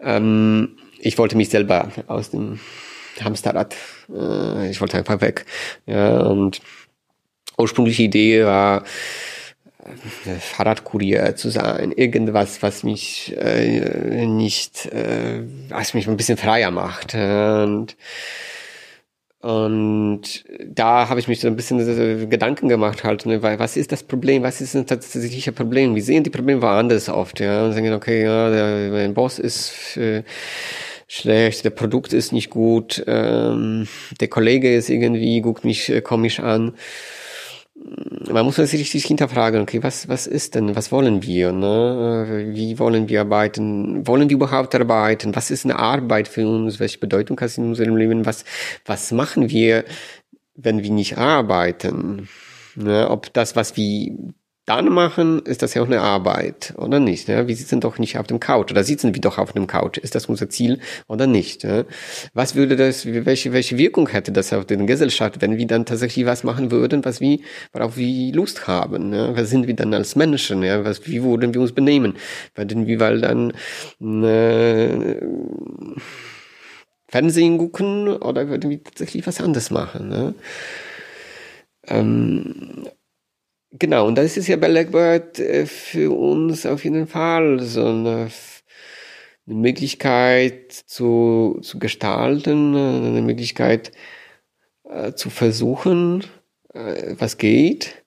Ähm, 0.00 0.76
ich 0.98 1.16
wollte 1.18 1.36
mich 1.36 1.50
selber 1.50 1.90
aus 2.08 2.30
dem 2.30 2.58
Hamsterrad, 3.20 3.76
äh, 4.12 4.70
ich 4.70 4.80
wollte 4.80 4.98
einfach 4.98 5.20
weg. 5.20 5.46
Ja? 5.86 6.20
Und 6.22 6.60
ursprüngliche 7.56 8.02
Idee 8.02 8.44
war, 8.44 8.84
Fahrradkurier 10.40 11.36
zu 11.36 11.50
sein, 11.50 11.92
irgendwas, 11.92 12.62
was 12.62 12.82
mich 12.82 13.34
äh, 13.38 14.26
nicht, 14.26 14.86
äh, 14.86 15.42
was 15.68 15.94
mich 15.94 16.08
ein 16.08 16.16
bisschen 16.16 16.36
freier 16.36 16.70
macht. 16.70 17.14
Und, 17.14 17.96
und 19.40 20.44
da 20.66 21.08
habe 21.08 21.20
ich 21.20 21.28
mich 21.28 21.40
so 21.40 21.48
ein 21.48 21.56
bisschen 21.56 22.28
Gedanken 22.28 22.68
gemacht 22.68 23.04
halt, 23.04 23.24
ne, 23.26 23.42
weil 23.42 23.58
was 23.58 23.76
ist 23.76 23.92
das 23.92 24.02
Problem, 24.02 24.42
was 24.42 24.60
ist 24.60 24.74
ein 24.76 24.86
tatsächliches 24.86 25.54
Problem? 25.54 25.94
Wir 25.94 26.02
sehen 26.02 26.24
die 26.24 26.30
Probleme 26.30 26.60
woanders 26.62 27.08
oft, 27.08 27.40
ja, 27.40 27.64
und 27.64 27.72
sagen, 27.72 27.92
okay, 27.92 28.24
ja, 28.24 28.50
der, 28.50 28.90
mein 28.90 29.14
Boss 29.14 29.38
ist 29.38 29.96
äh, 29.96 30.24
schlecht, 31.08 31.64
der 31.64 31.70
Produkt 31.70 32.12
ist 32.12 32.32
nicht 32.32 32.50
gut, 32.50 33.02
ähm, 33.06 33.88
der 34.20 34.28
Kollege 34.28 34.74
ist 34.74 34.90
irgendwie, 34.90 35.40
guckt 35.40 35.64
mich 35.64 35.88
äh, 35.88 36.02
komisch 36.02 36.38
an 36.40 36.74
man 38.30 38.44
muss 38.44 38.56
sich 38.56 38.72
richtig 38.74 39.04
hinterfragen, 39.04 39.62
okay, 39.62 39.82
was, 39.82 40.08
was 40.08 40.26
ist 40.26 40.54
denn, 40.54 40.76
was 40.76 40.92
wollen 40.92 41.22
wir, 41.22 41.52
ne? 41.52 42.50
Wie 42.52 42.78
wollen 42.78 43.08
wir 43.08 43.20
arbeiten? 43.20 44.06
Wollen 44.06 44.28
wir 44.28 44.36
überhaupt 44.36 44.74
arbeiten? 44.74 45.34
Was 45.34 45.50
ist 45.50 45.64
eine 45.64 45.78
Arbeit 45.78 46.28
für 46.28 46.46
uns? 46.46 46.80
Welche 46.80 46.98
Bedeutung 46.98 47.40
hat 47.40 47.50
sie 47.50 47.60
in 47.60 47.68
unserem 47.68 47.96
Leben? 47.96 48.26
Was, 48.26 48.44
was 48.84 49.12
machen 49.12 49.50
wir, 49.50 49.84
wenn 50.54 50.82
wir 50.82 50.90
nicht 50.90 51.18
arbeiten? 51.18 52.28
Ne? 52.76 53.08
Ob 53.10 53.32
das, 53.32 53.56
was 53.56 53.76
wir 53.76 54.12
dann 54.70 54.88
machen, 54.88 55.40
ist 55.46 55.62
das 55.62 55.74
ja 55.74 55.82
auch 55.82 55.86
eine 55.86 56.00
Arbeit, 56.00 56.74
oder 56.76 57.00
nicht? 57.00 57.28
Ja? 57.28 57.48
Wir 57.48 57.56
sitzen 57.56 57.80
doch 57.80 57.98
nicht 57.98 58.18
auf 58.18 58.28
dem 58.28 58.38
Couch, 58.38 58.70
oder 58.70 58.84
sitzen 58.84 59.12
wir 59.12 59.20
doch 59.20 59.36
auf 59.38 59.52
dem 59.52 59.66
Couch? 59.66 59.98
Ist 59.98 60.14
das 60.14 60.26
unser 60.26 60.48
Ziel 60.48 60.78
oder 61.08 61.26
nicht? 61.26 61.64
Ja? 61.64 61.82
Was 62.34 62.54
würde 62.54 62.76
das, 62.76 63.04
welche, 63.04 63.52
welche 63.52 63.78
Wirkung 63.78 64.08
hätte 64.08 64.30
das 64.30 64.52
auf 64.52 64.66
die 64.66 64.76
Gesellschaft, 64.86 65.40
wenn 65.40 65.58
wir 65.58 65.66
dann 65.66 65.86
tatsächlich 65.86 66.24
was 66.24 66.44
machen 66.44 66.70
würden, 66.70 67.04
was 67.04 67.20
wir, 67.20 67.40
worauf 67.72 67.96
wir 67.96 68.32
Lust 68.32 68.68
haben? 68.68 69.12
Ja? 69.12 69.36
Was 69.36 69.50
sind 69.50 69.66
wir 69.66 69.74
dann 69.74 69.92
als 69.92 70.14
Menschen? 70.14 70.62
Ja? 70.62 70.84
Was, 70.84 71.04
wie 71.04 71.20
würden 71.20 71.52
wir 71.52 71.60
uns 71.60 71.72
benehmen? 71.72 72.14
Würden 72.54 72.86
wir 72.86 73.00
weil 73.00 73.20
dann, 73.20 73.52
äh, 74.24 75.16
Fernsehen 77.08 77.58
gucken 77.58 78.06
oder 78.08 78.48
würden 78.48 78.70
wir 78.70 78.84
tatsächlich 78.84 79.26
was 79.26 79.40
anderes 79.40 79.72
machen? 79.72 80.08
Ne? 80.08 80.34
Ähm, 81.88 82.86
Genau, 83.72 84.06
und 84.08 84.16
das 84.16 84.36
ist 84.36 84.48
ja 84.48 84.56
bei 84.56 84.68
Blackbird 84.68 85.38
äh, 85.38 85.64
für 85.66 86.10
uns 86.16 86.66
auf 86.66 86.82
jeden 86.84 87.06
Fall 87.06 87.60
so 87.60 87.86
eine, 87.86 88.28
eine 89.46 89.54
Möglichkeit 89.54 90.72
zu, 90.72 91.60
zu 91.62 91.78
gestalten, 91.78 92.74
eine 92.74 93.22
Möglichkeit 93.22 93.92
äh, 94.84 95.12
zu 95.12 95.30
versuchen, 95.30 96.24
äh, 96.74 97.14
was 97.18 97.38
geht, 97.38 98.04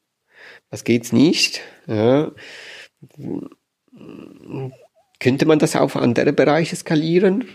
was 0.70 0.84
geht's 0.84 1.14
nicht. 1.14 1.62
Ja. 1.88 2.32
Könnte 5.20 5.46
man 5.46 5.60
das 5.60 5.76
auf 5.78 5.96
andere 5.96 6.34
Bereiche 6.34 6.76
skalieren? 6.76 7.48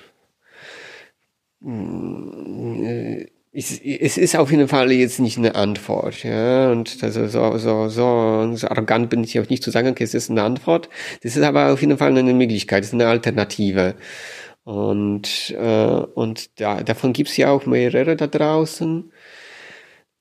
Äh, 1.62 3.27
es, 3.59 3.81
es 3.81 4.16
ist 4.16 4.37
auf 4.37 4.51
jeden 4.53 4.68
Fall 4.68 4.92
jetzt 4.92 5.18
nicht 5.18 5.37
eine 5.37 5.57
Antwort, 5.57 6.23
ja. 6.23 6.71
Und 6.71 6.99
also 7.03 7.27
so, 7.27 7.59
so, 7.59 7.88
so, 7.88 8.55
so 8.55 8.68
arrogant 8.68 9.11
bin 9.11 9.25
ich 9.25 9.38
auch 9.40 9.49
nicht 9.49 9.64
zu 9.64 9.71
sagen, 9.71 9.88
okay, 9.88 10.05
es 10.05 10.14
ist 10.14 10.31
eine 10.31 10.42
Antwort. 10.44 10.88
Das 11.23 11.37
ist 11.37 11.42
aber 11.42 11.73
auf 11.73 11.81
jeden 11.81 11.99
Fall 11.99 12.16
eine 12.16 12.35
Möglichkeit, 12.35 12.85
es 12.85 12.90
ist 12.90 12.94
eine 12.94 13.09
Alternative. 13.09 13.97
Und, 14.62 15.55
äh, 15.59 16.05
und 16.14 16.61
da, 16.61 16.83
davon 16.83 17.12
gibt's 17.12 17.37
ja 17.37 17.51
auch 17.51 17.66
mehrere 17.66 18.14
da 18.16 18.29
draußen. 18.29 19.11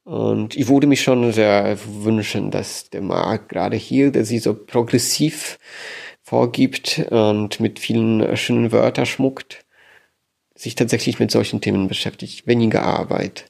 Und 0.04 0.56
ich 0.56 0.68
würde 0.68 0.88
mich 0.88 1.02
schon 1.02 1.32
sehr 1.34 1.78
wünschen, 1.86 2.50
dass 2.50 2.90
der 2.90 3.02
Markt 3.02 3.50
gerade 3.50 3.78
hier, 3.78 4.12
der 4.12 4.26
sich 4.26 4.42
so 4.42 4.54
progressiv 4.56 5.60
vorgibt 6.24 7.06
und 7.10 7.60
mit 7.60 7.80
vielen 7.80 8.36
schönen 8.36 8.72
Wörtern 8.72 9.06
schmuckt, 9.06 9.67
sich 10.58 10.76
tatsächlich 10.76 11.20
mit 11.20 11.32
solchen 11.32 11.62
Themen 11.62 11.88
beschäftigt, 11.88 12.48
weniger 12.48 12.84
Arbeit. 12.84 13.46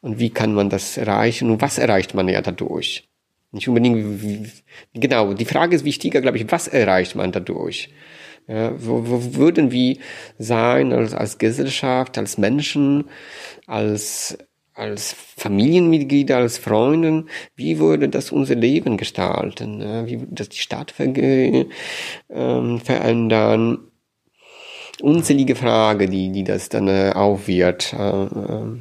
Und 0.00 0.18
wie 0.18 0.30
kann 0.30 0.52
man 0.52 0.68
das 0.68 0.98
erreichen 0.98 1.50
und 1.50 1.62
was 1.62 1.78
erreicht 1.78 2.14
man 2.14 2.28
ja 2.28 2.42
dadurch? 2.42 3.08
Nicht 3.52 3.68
unbedingt, 3.68 4.22
wie, 4.22 4.50
genau, 4.92 5.32
die 5.32 5.44
Frage 5.46 5.74
ist 5.74 5.84
wichtiger, 5.84 6.20
glaube 6.20 6.36
ich, 6.36 6.50
was 6.50 6.68
erreicht 6.68 7.14
man 7.14 7.32
dadurch? 7.32 7.88
Ja, 8.46 8.72
wo, 8.76 9.08
wo 9.08 9.34
würden 9.36 9.70
wir 9.70 9.96
sein 10.38 10.92
als, 10.92 11.14
als 11.14 11.38
Gesellschaft, 11.38 12.18
als 12.18 12.36
Menschen, 12.36 13.04
als, 13.66 14.36
als 14.74 15.14
Familienmitglieder, 15.14 16.36
als 16.36 16.58
Freunden? 16.58 17.30
Wie 17.56 17.78
würde 17.78 18.10
das 18.10 18.32
unser 18.32 18.56
Leben 18.56 18.98
gestalten? 18.98 19.80
Ja, 19.80 20.06
wie 20.06 20.20
würde 20.20 20.34
das 20.34 20.50
die 20.50 20.58
Stadt 20.58 20.90
ver 20.90 21.06
äh, 21.06 21.64
verändern? 22.28 23.78
Unzählige 25.00 25.56
Frage, 25.56 26.08
die, 26.08 26.30
die 26.30 26.44
das 26.44 26.68
dann 26.68 26.88
äh, 26.88 27.12
aufwirft. 27.14 27.92
Äh, 27.92 28.24
äh. 28.24 28.80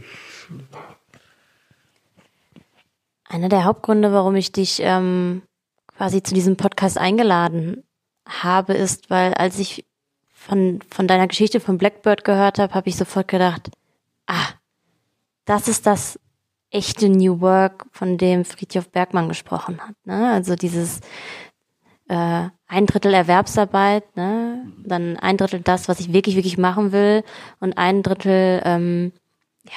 Einer 3.28 3.50
der 3.50 3.64
Hauptgründe, 3.64 4.14
warum 4.14 4.36
ich 4.36 4.52
dich 4.52 4.80
ähm, 4.82 5.42
quasi 5.88 6.22
zu 6.22 6.34
diesem 6.34 6.56
Podcast 6.56 6.98
eingeladen 6.98 7.84
habe, 8.28 8.74
ist, 8.74 9.10
weil 9.10 9.34
als 9.34 9.60
ich 9.60 9.86
von, 10.34 10.80
von 10.90 11.08
deiner 11.08 11.28
Geschichte 11.28 11.60
von 11.60 11.78
Blackbird 11.78 12.24
gehört 12.24 12.60
habe, 12.60 12.74
habe 12.74 12.90
ich 12.90 12.96
sofort 12.96 13.28
gedacht, 13.28 13.72
ah, 14.28 14.50
das 15.46 15.68
ist 15.68 15.86
das 15.86 16.20
echte 16.70 17.08
New 17.08 17.40
Work, 17.42 17.86
von 17.92 18.18
dem 18.18 18.46
Friedhof 18.46 18.90
Bergmann 18.90 19.30
gesprochen 19.30 19.80
hat. 19.82 19.96
Ne? 20.06 20.32
Also 20.32 20.56
dieses 20.56 21.00
äh, 22.10 22.48
ein 22.74 22.88
Drittel 22.88 23.14
Erwerbsarbeit, 23.14 24.16
ne? 24.16 24.66
dann 24.84 25.18
ein 25.18 25.38
Drittel 25.38 25.62
das, 25.62 25.88
was 25.88 26.00
ich 26.00 26.12
wirklich, 26.12 26.36
wirklich 26.36 26.58
machen 26.58 26.92
will 26.92 27.24
und 27.60 27.78
ein 27.78 28.02
Drittel 28.02 28.62
ähm, 28.66 29.12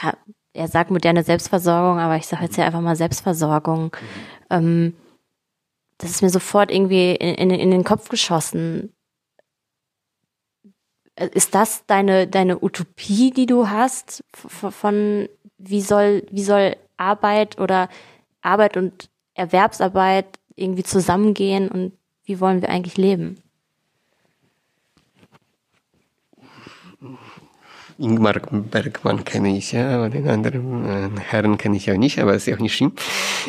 ja, 0.03 0.15
er 0.55 0.69
sagt 0.69 0.91
moderne 0.91 1.23
Selbstversorgung, 1.23 2.01
aber 2.01 2.17
ich 2.17 2.27
sage 2.27 2.45
jetzt 2.45 2.57
ja 2.57 2.65
einfach 2.65 2.81
mal 2.81 2.97
Selbstversorgung. 2.97 3.85
Mhm. 3.85 4.47
Ähm, 4.49 4.95
das 5.99 6.11
ist 6.11 6.23
mir 6.23 6.31
sofort 6.31 6.71
irgendwie 6.71 7.15
in, 7.15 7.35
in, 7.35 7.51
in 7.51 7.71
den 7.71 7.85
Kopf 7.85 8.09
geschossen. 8.09 8.95
Ist 11.17 11.55
das 11.55 11.85
deine, 11.87 12.27
deine 12.27 12.63
Utopie, 12.63 13.31
die 13.31 13.47
du 13.47 13.69
hast, 13.69 14.25
von 14.33 15.29
wie 15.59 15.81
soll, 15.83 16.27
wie 16.31 16.43
soll 16.43 16.77
Arbeit 16.97 17.59
oder 17.59 17.89
Arbeit 18.41 18.79
und 18.79 19.11
Erwerbsarbeit 19.35 20.39
irgendwie 20.55 20.83
zusammengehen 20.83 21.69
und 21.69 21.93
wie 22.27 22.41
wollen 22.41 22.61
wir 22.61 22.69
eigentlich 22.69 22.97
leben? 22.97 23.39
Ingmar 27.99 28.41
Bergmann 28.51 29.25
kenne 29.25 29.57
ich, 29.57 29.73
ja, 29.73 29.89
aber 29.97 30.11
den 30.11 30.29
anderen 30.29 31.17
äh, 31.17 31.21
Herren 31.21 31.57
kenne 31.57 31.77
ich 31.77 31.87
ja 31.87 31.97
nicht, 31.97 32.19
aber 32.19 32.35
ist 32.35 32.47
ja 32.47 32.55
auch 32.55 32.61
nicht 32.61 32.75
schlimm. 32.75 32.93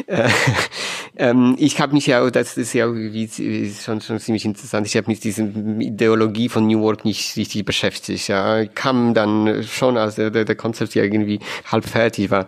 Äh, 0.08 0.30
ähm, 1.18 1.56
ich 1.58 1.82
habe 1.82 1.94
mich 1.94 2.08
ja, 2.08 2.30
das 2.30 2.58
ist 2.58 2.74
ja 2.74 2.94
wie, 2.94 3.28
schon, 3.74 4.00
schon 4.00 4.20
ziemlich 4.20 4.46
interessant, 4.46 4.88
ich 4.88 4.96
habe 4.96 5.08
mich 5.08 5.18
mit 5.18 5.24
dieser 5.26 5.44
Ideologie 5.44 6.48
von 6.48 6.66
New 6.68 6.82
Work 6.82 7.04
nicht 7.04 7.36
richtig 7.36 7.66
beschäftigt. 7.66 8.28
Ja. 8.30 8.62
Ich 8.62 8.74
kam 8.74 9.14
dann 9.14 9.64
schon, 9.64 9.98
als 9.98 10.16
der, 10.16 10.30
der 10.32 10.56
Konzept 10.56 10.96
ja 10.96 11.04
irgendwie 11.04 11.40
halb 11.70 11.86
fertig 11.86 12.32
war, 12.32 12.48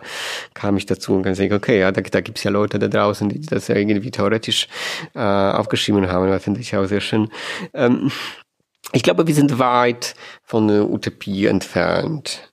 kam 0.54 0.76
ich 0.76 0.86
dazu 0.86 1.14
und 1.14 1.22
kann 1.22 1.34
sagen, 1.34 1.52
okay, 1.52 1.80
ja, 1.80 1.92
da, 1.92 2.00
da 2.00 2.20
gibt's 2.22 2.44
ja 2.44 2.50
Leute 2.50 2.78
da 2.78 2.88
draußen, 2.88 3.28
die 3.28 3.40
das 3.40 3.68
ja 3.68 3.76
irgendwie 3.76 4.10
theoretisch 4.10 4.68
äh, 5.14 5.18
aufgeschrieben 5.18 6.08
haben, 6.08 6.28
das 6.28 6.44
finde 6.44 6.60
ich 6.60 6.74
auch 6.74 6.86
sehr 6.86 7.00
schön. 7.00 7.28
Ähm, 7.74 8.10
ich 8.92 9.02
glaube, 9.02 9.26
wir 9.26 9.34
sind 9.34 9.58
weit 9.58 10.14
von 10.42 10.68
der 10.68 10.88
Utopie 10.88 11.46
entfernt. 11.46 12.52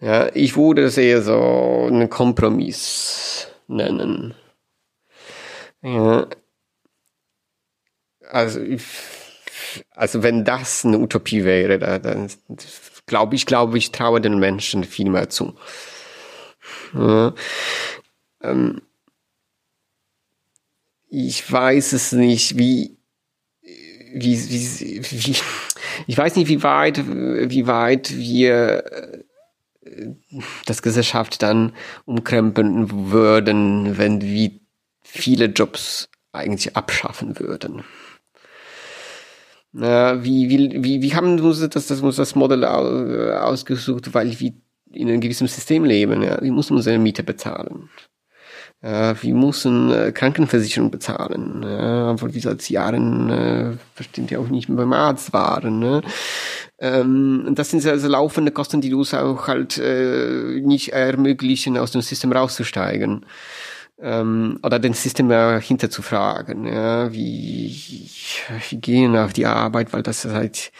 Ja, 0.00 0.30
ich 0.34 0.56
würde 0.56 0.84
es 0.84 0.96
eher 0.96 1.22
so 1.22 1.86
einen 1.86 2.10
Kompromiss 2.10 3.48
nennen. 3.68 4.34
Ja. 5.82 6.26
Also, 8.30 8.60
also 9.90 10.22
wenn 10.22 10.44
das 10.44 10.84
eine 10.84 10.98
Utopie 10.98 11.44
wäre, 11.44 11.78
dann 11.78 12.30
glaube 13.06 13.36
ich, 13.36 13.46
glaube 13.46 13.78
ich, 13.78 13.92
traue 13.92 14.20
den 14.20 14.38
Menschen 14.38 14.84
viel 14.84 15.10
mehr 15.10 15.28
zu. 15.28 15.54
Ja. 16.94 17.34
Ähm, 18.42 18.82
ich 21.08 21.50
weiß 21.50 21.92
es 21.92 22.12
nicht, 22.12 22.58
wie 22.58 22.96
wie, 24.14 24.38
wie, 24.50 25.02
wie, 25.02 25.36
ich 26.06 26.18
weiß 26.18 26.36
nicht, 26.36 26.48
wie 26.48 26.62
weit, 26.62 27.04
wie 27.06 27.66
weit 27.66 28.16
wir 28.16 28.84
äh, 29.82 30.08
das 30.66 30.82
Gesellschaft 30.82 31.42
dann 31.42 31.72
umkrempeln 32.04 33.10
würden, 33.10 33.98
wenn 33.98 34.22
wir 34.22 34.52
viele 35.02 35.46
Jobs 35.46 36.08
eigentlich 36.32 36.76
abschaffen 36.76 37.38
würden. 37.38 37.84
Wie, 39.72 40.48
wie, 40.48 40.84
wie, 40.84 41.02
wie 41.02 41.14
haben 41.14 41.42
wir 41.42 41.68
das, 41.68 41.88
das, 41.88 42.00
das 42.00 42.34
Modell 42.36 42.64
ausgesucht, 42.64 44.14
weil 44.14 44.38
wir 44.38 44.52
in 44.92 45.08
einem 45.08 45.20
gewissen 45.20 45.48
System 45.48 45.84
leben. 45.84 46.22
Ja? 46.22 46.40
Wir 46.40 46.52
müssen 46.52 46.76
unsere 46.76 46.98
Miete 46.98 47.22
bezahlen. 47.24 47.90
Äh, 48.84 49.14
wir 49.22 49.34
müssen 49.34 49.90
äh, 49.90 50.12
Krankenversicherung 50.12 50.90
bezahlen, 50.90 51.62
ja, 51.62 52.10
obwohl 52.10 52.34
wir 52.34 52.40
seit 52.42 52.68
Jahren 52.68 53.30
äh, 53.30 53.76
bestimmt 53.96 54.30
ja 54.30 54.38
auch 54.38 54.48
nicht 54.48 54.68
mehr 54.68 54.76
beim 54.76 54.92
Arzt 54.92 55.32
waren. 55.32 55.78
Ne? 55.78 56.02
Ähm, 56.78 57.52
das 57.54 57.70
sind 57.70 57.86
also 57.86 58.08
laufende 58.08 58.52
Kosten, 58.52 58.82
die 58.82 58.92
uns 58.92 59.14
auch 59.14 59.48
halt 59.48 59.78
äh, 59.78 60.60
nicht 60.60 60.92
ermöglichen, 60.92 61.78
aus 61.78 61.92
dem 61.92 62.02
System 62.02 62.32
rauszusteigen 62.32 63.24
ähm, 64.00 64.58
oder 64.62 64.78
den 64.78 64.92
System 64.92 65.28
dahinter 65.28 65.88
zu 65.88 66.02
fragen, 66.02 66.66
ja, 66.66 67.12
wie, 67.12 67.74
wie 68.68 68.76
gehen 68.76 69.16
auf 69.16 69.32
die 69.32 69.46
Arbeit, 69.46 69.92
weil 69.92 70.02
das 70.02 70.24
halt 70.24 70.72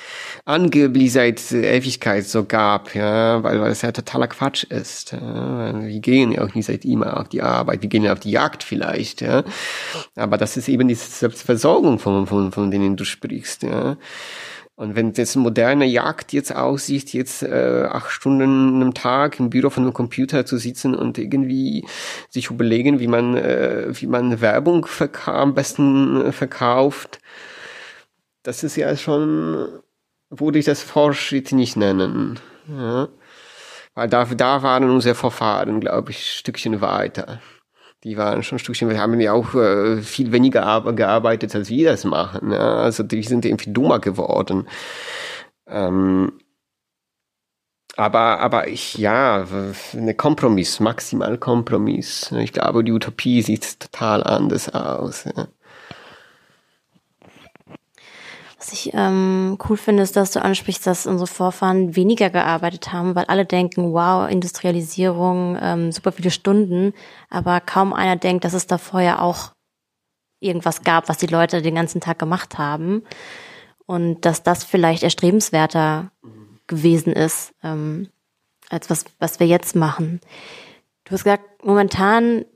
angeblich 0.45 1.13
seit 1.13 1.53
Ewigkeit 1.53 2.27
so 2.27 2.45
gab, 2.45 2.95
ja, 2.95 3.43
weil, 3.43 3.61
weil 3.61 3.71
es 3.71 3.83
ja 3.83 3.93
totaler 3.93 4.27
Quatsch 4.27 4.65
ist. 4.65 5.13
Ja. 5.13 5.81
Wir 5.81 6.01
gehen 6.01 6.33
ja 6.33 6.43
auch 6.43 6.55
nicht 6.55 6.67
seit 6.67 6.85
immer 6.85 7.21
auf 7.21 7.29
die 7.29 7.43
Arbeit, 7.43 7.83
wir 7.83 7.89
gehen 7.89 8.09
auf 8.09 8.21
die 8.21 8.33
Jagd 8.33 8.65
vielleicht, 8.65 9.21
ja. 9.21 9.45
Aber 10.17 10.37
das 10.37 10.57
ist 10.57 10.69
eben 10.69 10.89
diese 10.89 11.09
Selbstversorgung, 11.09 11.99
von, 11.99 12.27
von, 12.27 12.53
von 12.53 12.71
denen 12.71 12.97
du 12.97 13.05
sprichst, 13.05 13.63
ja. 13.63 13.97
Und 14.77 14.97
wenn 14.97 15.13
das 15.13 15.37
moderne 15.37 15.85
Jagd 15.85 16.33
jetzt 16.33 16.55
aussieht, 16.55 17.13
jetzt 17.13 17.45
äh, 17.45 17.87
acht 17.89 18.11
Stunden 18.11 18.83
am 18.83 18.93
Tag 18.93 19.39
im 19.39 19.49
Büro 19.49 19.71
von 19.71 19.85
einem 19.85 19.93
Computer 19.93 20.45
zu 20.47 20.57
sitzen 20.57 20.97
und 20.97 21.17
irgendwie 21.17 21.87
sich 22.29 22.51
überlegen, 22.51 22.99
wie 22.99 23.07
man, 23.07 23.37
äh, 23.37 23.87
wie 23.93 24.09
man 24.09 24.41
Werbung 24.41 24.87
am 25.27 25.55
besten 25.55 26.33
verkauft, 26.33 27.21
das 28.43 28.65
ist 28.65 28.77
ja 28.77 28.97
schon, 28.97 29.69
würde 30.29 30.59
ich 30.59 30.65
das 30.65 30.83
Fortschritt 30.83 31.53
nicht 31.53 31.77
nennen. 31.77 32.41
Ja? 32.69 33.09
Weil 33.95 34.09
da, 34.09 34.25
da 34.25 34.63
waren 34.65 34.91
unsere 34.91 35.15
Vorfahren, 35.15 35.79
glaube 35.79 36.11
ich, 36.11 36.19
ein 36.19 36.39
Stückchen 36.39 36.81
weiter 36.81 37.41
die 38.05 38.19
waren 38.19 38.43
schon 38.43 38.57
ein 38.57 38.59
Stückchen, 38.59 38.91
wir 38.91 39.01
haben 39.01 39.19
ja 39.19 39.33
auch 39.33 39.55
äh, 39.55 40.03
viel 40.03 40.31
weniger 40.31 40.83
gearbeitet, 40.93 41.55
als 41.55 41.71
wir 41.71 41.91
das 41.91 42.05
machen. 42.05 42.53
Ja? 42.53 42.77
Also 42.77 43.03
die 43.03 43.23
sind 43.23 43.47
irgendwie 43.47 43.73
dummer 43.73 43.99
geworden. 43.99 44.69
Ähm, 45.67 46.33
aber, 47.97 48.41
aber 48.41 48.69
ich, 48.69 48.99
ja, 48.99 49.47
eine 49.93 50.15
Kompromiss, 50.15 50.81
maximal 50.81 51.39
Kompromiss. 51.39 52.33
Ich 52.33 52.53
glaube, 52.53 52.85
die 52.85 52.93
Utopie 52.93 53.41
sieht 53.41 53.81
total 53.81 54.23
anders 54.23 54.69
aus. 54.75 55.25
Ja. 55.25 55.49
Was 58.65 58.73
ich 58.73 58.93
ähm, 58.95 59.59
cool 59.69 59.77
finde, 59.77 60.03
ist, 60.03 60.17
dass 60.17 60.31
du 60.31 60.41
ansprichst, 60.41 60.87
dass 60.87 61.07
unsere 61.07 61.27
Vorfahren 61.27 61.97
weniger 61.97 62.31
gearbeitet 62.31 62.95
haben, 62.95 63.15
weil 63.15 63.27
alle 63.27 63.45
denken, 63.45 63.93
wow, 63.93 64.27
Industrialisierung, 64.27 65.59
ähm, 65.61 65.93
super 65.93 66.13
viele 66.13 66.31
Stunden, 66.31 66.95
aber 67.29 67.61
kaum 67.61 67.93
einer 67.93 68.17
denkt, 68.17 68.43
dass 68.43 68.55
es 68.55 68.67
da 68.67 68.79
vorher 68.79 69.21
auch 69.21 69.53
irgendwas 70.41 70.83
gab, 70.83 71.11
was 71.11 71.19
die 71.19 71.27
Leute 71.27 71.61
den 71.61 71.75
ganzen 71.75 72.01
Tag 72.01 72.19
gemacht 72.19 72.57
haben 72.57 73.03
und 73.85 74.25
dass 74.25 74.43
das 74.43 74.65
vielleicht 74.65 75.03
erstrebenswerter 75.03 76.11
gewesen 76.67 77.13
ist, 77.13 77.53
ähm, 77.63 78.09
als 78.71 78.89
was, 78.89 79.05
was 79.19 79.41
wir 79.41 79.47
jetzt 79.47 79.77
machen. 79.77 80.21
Du 81.05 81.11
hast 81.11 81.25
gesagt, 81.25 81.63
momentan 81.63 82.47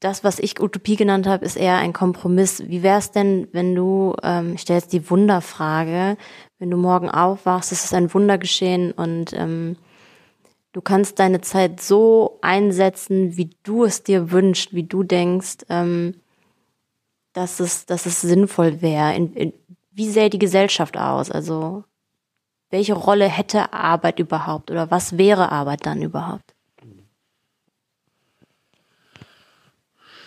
das, 0.00 0.24
was 0.24 0.38
ich 0.38 0.60
Utopie 0.60 0.96
genannt 0.96 1.26
habe, 1.26 1.44
ist 1.44 1.56
eher 1.56 1.76
ein 1.76 1.92
Kompromiss. 1.92 2.66
Wie 2.66 2.82
wäre 2.82 2.98
es 2.98 3.10
denn, 3.10 3.48
wenn 3.52 3.74
du, 3.74 4.14
ähm, 4.22 4.54
ich 4.54 4.62
stelle 4.62 4.78
jetzt 4.78 4.94
die 4.94 5.10
Wunderfrage, 5.10 6.16
wenn 6.58 6.70
du 6.70 6.78
morgen 6.78 7.10
aufwachst, 7.10 7.70
es 7.70 7.84
ist 7.84 7.94
ein 7.94 8.12
Wunder 8.14 8.38
geschehen 8.38 8.92
und 8.92 9.34
ähm, 9.34 9.76
du 10.72 10.80
kannst 10.80 11.18
deine 11.18 11.42
Zeit 11.42 11.82
so 11.82 12.38
einsetzen, 12.40 13.36
wie 13.36 13.50
du 13.62 13.84
es 13.84 14.02
dir 14.02 14.30
wünschst, 14.30 14.74
wie 14.74 14.84
du 14.84 15.02
denkst, 15.02 15.58
ähm, 15.68 16.14
dass, 17.34 17.60
es, 17.60 17.84
dass 17.84 18.06
es 18.06 18.22
sinnvoll 18.22 18.80
wäre. 18.80 19.52
Wie 19.92 20.08
sähe 20.08 20.30
die 20.30 20.38
Gesellschaft 20.38 20.96
aus? 20.96 21.30
Also 21.30 21.84
welche 22.70 22.94
Rolle 22.94 23.28
hätte 23.28 23.74
Arbeit 23.74 24.18
überhaupt 24.18 24.70
oder 24.70 24.90
was 24.90 25.18
wäre 25.18 25.52
Arbeit 25.52 25.84
dann 25.84 26.00
überhaupt? 26.00 26.54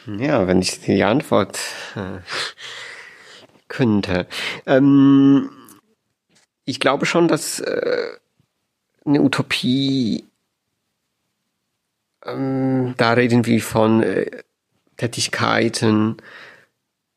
Ja, 0.06 0.48
wenn 0.48 0.62
ich 0.62 0.82
die 0.82 1.04
Antwort 1.04 1.60
äh, 1.96 2.20
könnte. 3.68 4.28
Ähm, 4.66 5.50
ich 6.66 6.80
glaube 6.80 7.06
schon, 7.06 7.28
dass 7.28 7.60
äh, 7.60 8.08
eine 9.06 9.22
Utopie, 9.22 10.26
ähm, 12.26 12.94
da 12.98 13.14
reden 13.14 13.46
wir 13.46 13.62
von 13.62 14.04
äh, 14.04 14.44
Tätigkeiten, 14.98 16.18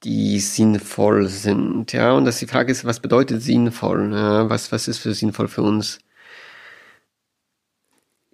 die 0.05 0.39
sinnvoll 0.41 1.29
sind. 1.29 1.93
Ja, 1.93 2.13
und 2.13 2.25
dass 2.25 2.39
die 2.39 2.47
Frage 2.47 2.71
ist, 2.71 2.85
was 2.85 3.01
bedeutet 3.01 3.43
sinnvoll? 3.43 4.13
Ja, 4.13 4.49
was, 4.49 4.71
was 4.71 4.89
ist 4.89 4.99
für 4.99 5.15
sinnvoll 5.15 5.49
für 5.49 5.63
uns? 5.63 5.99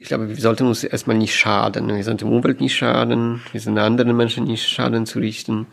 Ich 0.02 0.08
glaube, 0.08 0.28
wir 0.28 0.36
sollten 0.36 0.66
uns 0.66 0.82
erstmal 0.82 1.16
nicht 1.16 1.36
schaden. 1.36 1.86
Wir 1.86 2.02
sollten 2.02 2.18
der 2.18 2.26
Umwelt 2.26 2.60
nicht 2.60 2.74
schaden, 2.74 3.40
wir 3.52 3.60
sollten 3.60 3.78
anderen 3.78 4.16
Menschen 4.16 4.44
nicht 4.44 4.68
Schaden 4.68 5.06
zu 5.06 5.20
richten. 5.20 5.68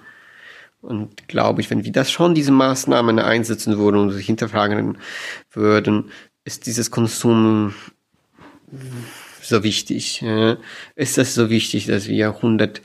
Und 0.82 1.28
glaube 1.28 1.62
ich, 1.62 1.72
wenn 1.72 1.84
wir 1.84 1.92
das 1.92 2.12
schon, 2.12 2.36
diese 2.36 2.52
Maßnahmen 2.52 3.18
einsetzen 3.18 3.80
würden 3.80 4.00
und 4.00 4.12
sich 4.12 4.28
hinterfragen 4.28 5.00
würden, 5.52 6.12
ist 6.46 6.68
dieses 6.68 6.92
Konsum 6.92 7.74
so 9.42 9.64
wichtig? 9.64 10.24
Ist 10.96 11.18
das 11.18 11.34
so 11.34 11.50
wichtig, 11.50 11.88
dass 11.88 12.08
wir 12.08 12.36
100 12.36 12.84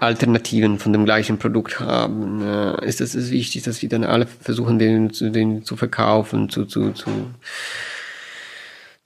Alternativen 0.00 0.78
von 0.78 0.92
dem 0.92 1.06
gleichen 1.06 1.38
Produkt 1.38 1.80
haben? 1.80 2.42
Ist 2.82 3.00
es 3.00 3.30
wichtig, 3.30 3.62
dass 3.62 3.80
wir 3.80 3.88
dann 3.88 4.04
alle 4.04 4.26
versuchen, 4.26 4.78
den, 4.78 5.08
den 5.08 5.64
zu 5.64 5.76
verkaufen, 5.76 6.50
zu, 6.50 6.66
zu, 6.66 6.92
zu 6.92 7.10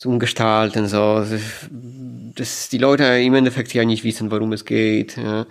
zu 0.05 0.11
umgestalten, 0.11 0.87
so, 0.87 1.25
dass 2.35 2.69
die 2.69 2.77
Leute 2.77 3.05
im 3.05 3.35
Endeffekt 3.35 3.73
ja 3.73 3.87
nicht 3.87 4.05
wissen, 4.05 4.31
worum 4.31 4.53
es 4.53 4.67
geht. 4.67 5.17
Ja. 5.17 5.47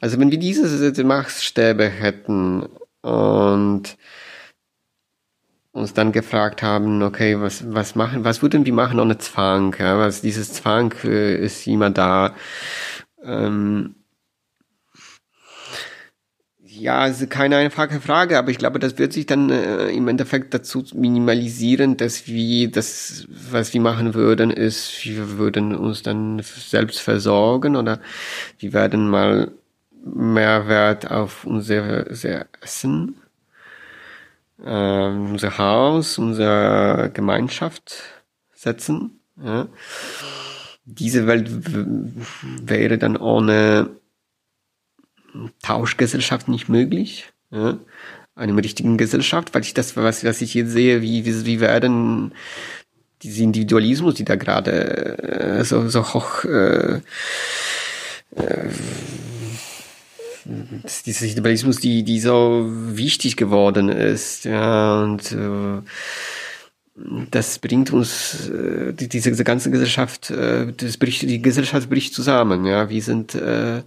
Also 0.00 0.18
wenn 0.18 0.32
wir 0.32 0.38
diese 0.38 1.04
Maßstäbe 1.04 1.88
hätten 1.88 2.66
und 3.02 3.96
uns 5.70 5.94
dann 5.94 6.10
gefragt 6.10 6.64
haben, 6.64 7.00
okay, 7.04 7.40
was, 7.40 7.72
was 7.72 7.94
machen, 7.94 8.24
was 8.24 8.42
würden 8.42 8.66
wir 8.66 8.72
machen 8.72 8.98
ohne 8.98 9.18
Zwang? 9.18 9.76
Ja? 9.78 10.00
Was, 10.00 10.20
dieses 10.20 10.52
Zwang 10.52 10.92
äh, 11.04 11.36
ist 11.36 11.64
immer 11.68 11.90
da. 11.90 12.34
Ähm, 13.22 13.94
ja, 16.82 17.06
ist 17.06 17.30
keine 17.30 17.56
einfache 17.56 18.00
Frage, 18.00 18.36
aber 18.36 18.50
ich 18.50 18.58
glaube, 18.58 18.80
das 18.80 18.98
wird 18.98 19.12
sich 19.12 19.26
dann 19.26 19.50
äh, 19.50 19.90
im 19.90 20.08
Endeffekt 20.08 20.52
dazu 20.52 20.84
minimalisieren, 20.94 21.96
dass 21.96 22.26
wir 22.26 22.70
das, 22.70 23.26
was 23.28 23.72
wir 23.72 23.80
machen 23.80 24.14
würden, 24.14 24.50
ist, 24.50 25.04
wir 25.04 25.38
würden 25.38 25.76
uns 25.76 26.02
dann 26.02 26.42
selbst 26.42 26.98
versorgen 26.98 27.76
oder 27.76 28.00
wir 28.58 28.72
werden 28.72 29.08
mal 29.08 29.52
mehr 30.04 30.66
Wert 30.66 31.08
auf 31.08 31.44
unser, 31.44 32.06
unser 32.08 32.46
Essen 32.60 33.14
äh, 34.64 35.06
unser 35.06 35.58
Haus, 35.58 36.18
unsere 36.18 37.10
Gemeinschaft 37.14 37.94
setzen. 38.54 39.20
Ja. 39.42 39.68
Diese 40.84 41.28
Welt 41.28 41.48
wäre 42.66 42.98
dann 42.98 43.16
ohne 43.16 43.90
Tauschgesellschaft 45.62 46.48
nicht 46.48 46.68
möglich. 46.68 47.32
Ja. 47.50 47.78
Eine 48.34 48.56
richtigen 48.56 48.96
Gesellschaft, 48.96 49.54
weil 49.54 49.62
ich 49.62 49.74
das, 49.74 49.96
was, 49.96 50.24
was 50.24 50.40
ich 50.40 50.54
jetzt 50.54 50.72
sehe, 50.72 51.02
wie, 51.02 51.24
wie, 51.24 51.46
wie 51.46 51.60
werden 51.60 52.32
diese 53.22 53.42
Individualismus, 53.42 54.14
die 54.14 54.24
da 54.24 54.36
gerade 54.36 55.18
äh, 55.18 55.64
so, 55.64 55.88
so 55.88 56.02
hoch 56.14 56.44
äh, 56.44 57.00
äh, 58.36 58.68
dieser 61.06 61.24
Individualismus, 61.26 61.76
die, 61.76 62.02
die 62.02 62.20
so 62.20 62.66
wichtig 62.68 63.36
geworden 63.36 63.88
ist, 63.88 64.44
ja, 64.44 65.02
und 65.02 65.32
äh, 65.32 65.82
das 67.30 67.58
bringt 67.58 67.92
uns, 67.92 68.48
äh, 68.48 68.92
die, 68.92 69.08
diese, 69.08 69.30
diese 69.30 69.44
ganze 69.44 69.70
Gesellschaft, 69.70 70.30
äh, 70.30 70.72
das 70.72 70.96
bricht, 70.96 71.22
die 71.22 71.40
Gesellschaft 71.40 71.88
bricht 71.88 72.14
zusammen, 72.14 72.64
ja, 72.66 72.88
wir 72.88 73.02
sind, 73.02 73.34
äh, 73.34 73.82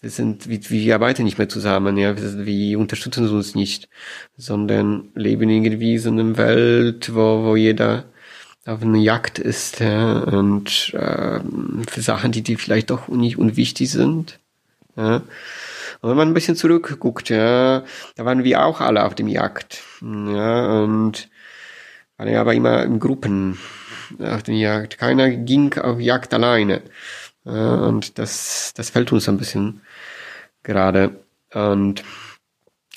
wir 0.00 0.10
sind, 0.10 0.48
wir, 0.48 0.60
wir 0.70 0.94
arbeiten 0.94 1.24
nicht 1.24 1.38
mehr 1.38 1.48
zusammen, 1.48 1.96
ja, 1.96 2.16
wir, 2.16 2.46
wir 2.46 2.78
unterstützen 2.78 3.28
uns 3.28 3.54
nicht, 3.54 3.88
sondern 4.36 5.08
leben 5.14 5.50
irgendwie 5.50 5.98
so 5.98 6.10
in 6.10 6.20
einer 6.20 6.36
Welt, 6.36 7.14
wo, 7.14 7.44
wo 7.44 7.56
jeder 7.56 8.04
auf 8.64 8.82
einer 8.82 8.98
Jagd 8.98 9.38
ist, 9.38 9.80
ja, 9.80 10.20
und 10.20 10.92
äh, 10.94 11.40
für 11.88 12.00
Sachen, 12.02 12.32
die, 12.32 12.42
die 12.42 12.56
vielleicht 12.56 12.90
doch 12.90 13.08
nicht 13.08 13.38
unwichtig 13.38 13.90
sind, 13.90 14.38
ja. 14.96 15.22
Und 16.00 16.10
wenn 16.10 16.16
man 16.16 16.28
ein 16.28 16.34
bisschen 16.34 16.54
zurückguckt, 16.54 17.28
ja, 17.28 17.82
da 18.14 18.24
waren 18.24 18.44
wir 18.44 18.64
auch 18.64 18.80
alle 18.80 19.04
auf 19.04 19.14
dem 19.14 19.26
Jagd. 19.26 19.82
Ja, 20.00 20.82
und 20.82 21.28
waren 22.16 22.34
aber 22.36 22.54
immer 22.54 22.84
in 22.84 23.00
Gruppen 23.00 23.58
auf 24.20 24.44
dem 24.44 24.54
Jagd. 24.54 24.98
Keiner 24.98 25.30
ging 25.30 25.76
auf 25.78 25.98
Jagd 25.98 26.34
alleine. 26.34 26.82
Und 27.44 28.18
das, 28.18 28.74
das 28.76 28.90
fällt 28.90 29.12
uns 29.12 29.28
ein 29.28 29.38
bisschen 29.38 29.80
gerade. 30.68 31.24
Und 31.52 32.04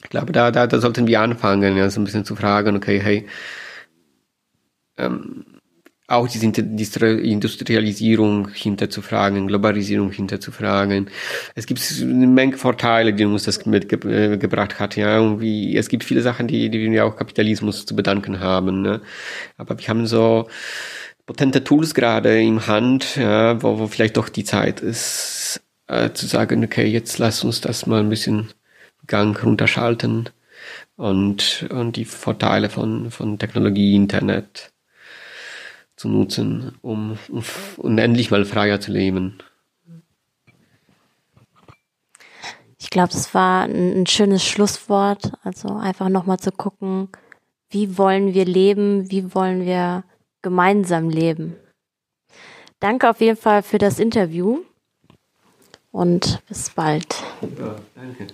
ich 0.04 0.10
glaube, 0.10 0.32
da, 0.32 0.52
da, 0.52 0.68
da 0.68 0.80
sollten 0.80 1.08
wir 1.08 1.22
anfangen, 1.22 1.78
ja, 1.78 1.90
so 1.90 2.00
ein 2.00 2.04
bisschen 2.04 2.26
zu 2.26 2.36
fragen, 2.36 2.76
okay, 2.76 3.00
hey, 3.00 3.28
ähm, 4.98 5.46
auch 6.08 6.28
diese 6.28 6.46
Industrialisierung 6.46 8.50
hinterzufragen, 8.50 9.48
Globalisierung 9.48 10.12
hinterzufragen. 10.12 11.10
Es 11.56 11.66
gibt 11.66 11.82
eine 12.02 12.28
Menge 12.28 12.58
Vorteile, 12.58 13.14
die 13.14 13.24
uns 13.24 13.46
das 13.46 13.66
mitgebracht 13.66 14.80
hat. 14.80 14.98
Ja, 14.98 15.16
irgendwie, 15.16 15.78
es 15.78 15.88
gibt 15.88 16.04
viele 16.04 16.22
Sachen, 16.22 16.48
die, 16.48 16.70
die 16.70 16.92
wir 16.92 17.06
auch 17.06 17.16
Kapitalismus 17.16 17.86
zu 17.86 17.96
bedanken 17.96 18.42
haben. 18.42 18.82
Ne? 18.82 19.00
Aber 19.58 19.80
wir 19.80 19.88
haben 19.88 20.06
so 20.06 20.50
potente 21.26 21.64
Tools 21.64 21.94
gerade 21.94 22.42
im 22.42 22.68
Hand, 22.68 23.16
ja, 23.16 23.64
wo, 23.64 23.80
wo 23.80 23.88
vielleicht 23.88 24.18
doch 24.18 24.28
die 24.28 24.44
Zeit 24.44 24.82
ist, 24.82 25.62
äh, 25.92 26.14
zu 26.14 26.26
sagen, 26.26 26.64
okay, 26.64 26.86
jetzt 26.86 27.18
lass 27.20 27.44
uns 27.44 27.60
das 27.60 27.86
mal 27.86 28.00
ein 28.00 28.10
bisschen 28.10 28.50
Gang 29.08 29.44
runterschalten 29.44 30.30
und, 30.96 31.68
und 31.70 31.98
die 31.98 32.06
Vorteile 32.06 32.70
von, 32.70 33.12
von 33.12 33.38
Technologie, 33.38 33.96
Internet, 33.96 34.72
zu 35.98 36.08
nutzen, 36.08 36.78
um, 36.82 37.18
um 37.30 37.44
unendlich 37.78 38.32
mal 38.32 38.46
freier 38.46 38.80
zu 38.80 38.92
leben. 38.92 39.38
Ich 42.80 42.90
glaube, 42.90 43.12
das 43.12 43.34
war 43.34 43.66
ein 43.66 44.08
schönes 44.08 44.44
Schlusswort. 44.44 45.34
Also 45.44 45.76
einfach 45.76 46.10
nochmal 46.10 46.40
zu 46.40 46.52
gucken, 46.52 47.10
wie 47.70 47.98
wollen 47.98 48.34
wir 48.34 48.46
leben, 48.46 49.12
wie 49.12 49.36
wollen 49.36 49.66
wir 49.66 50.04
gemeinsam 50.42 51.10
leben. 51.10 51.56
Danke 52.80 53.10
auf 53.10 53.22
jeden 53.22 53.38
Fall 53.38 53.62
für 53.62 53.78
das 53.78 54.00
Interview 54.00 54.64
und 55.92 56.42
bis 56.48 56.70
bald. 56.70 57.16
Ja, 57.60 57.76
danke. 57.96 58.28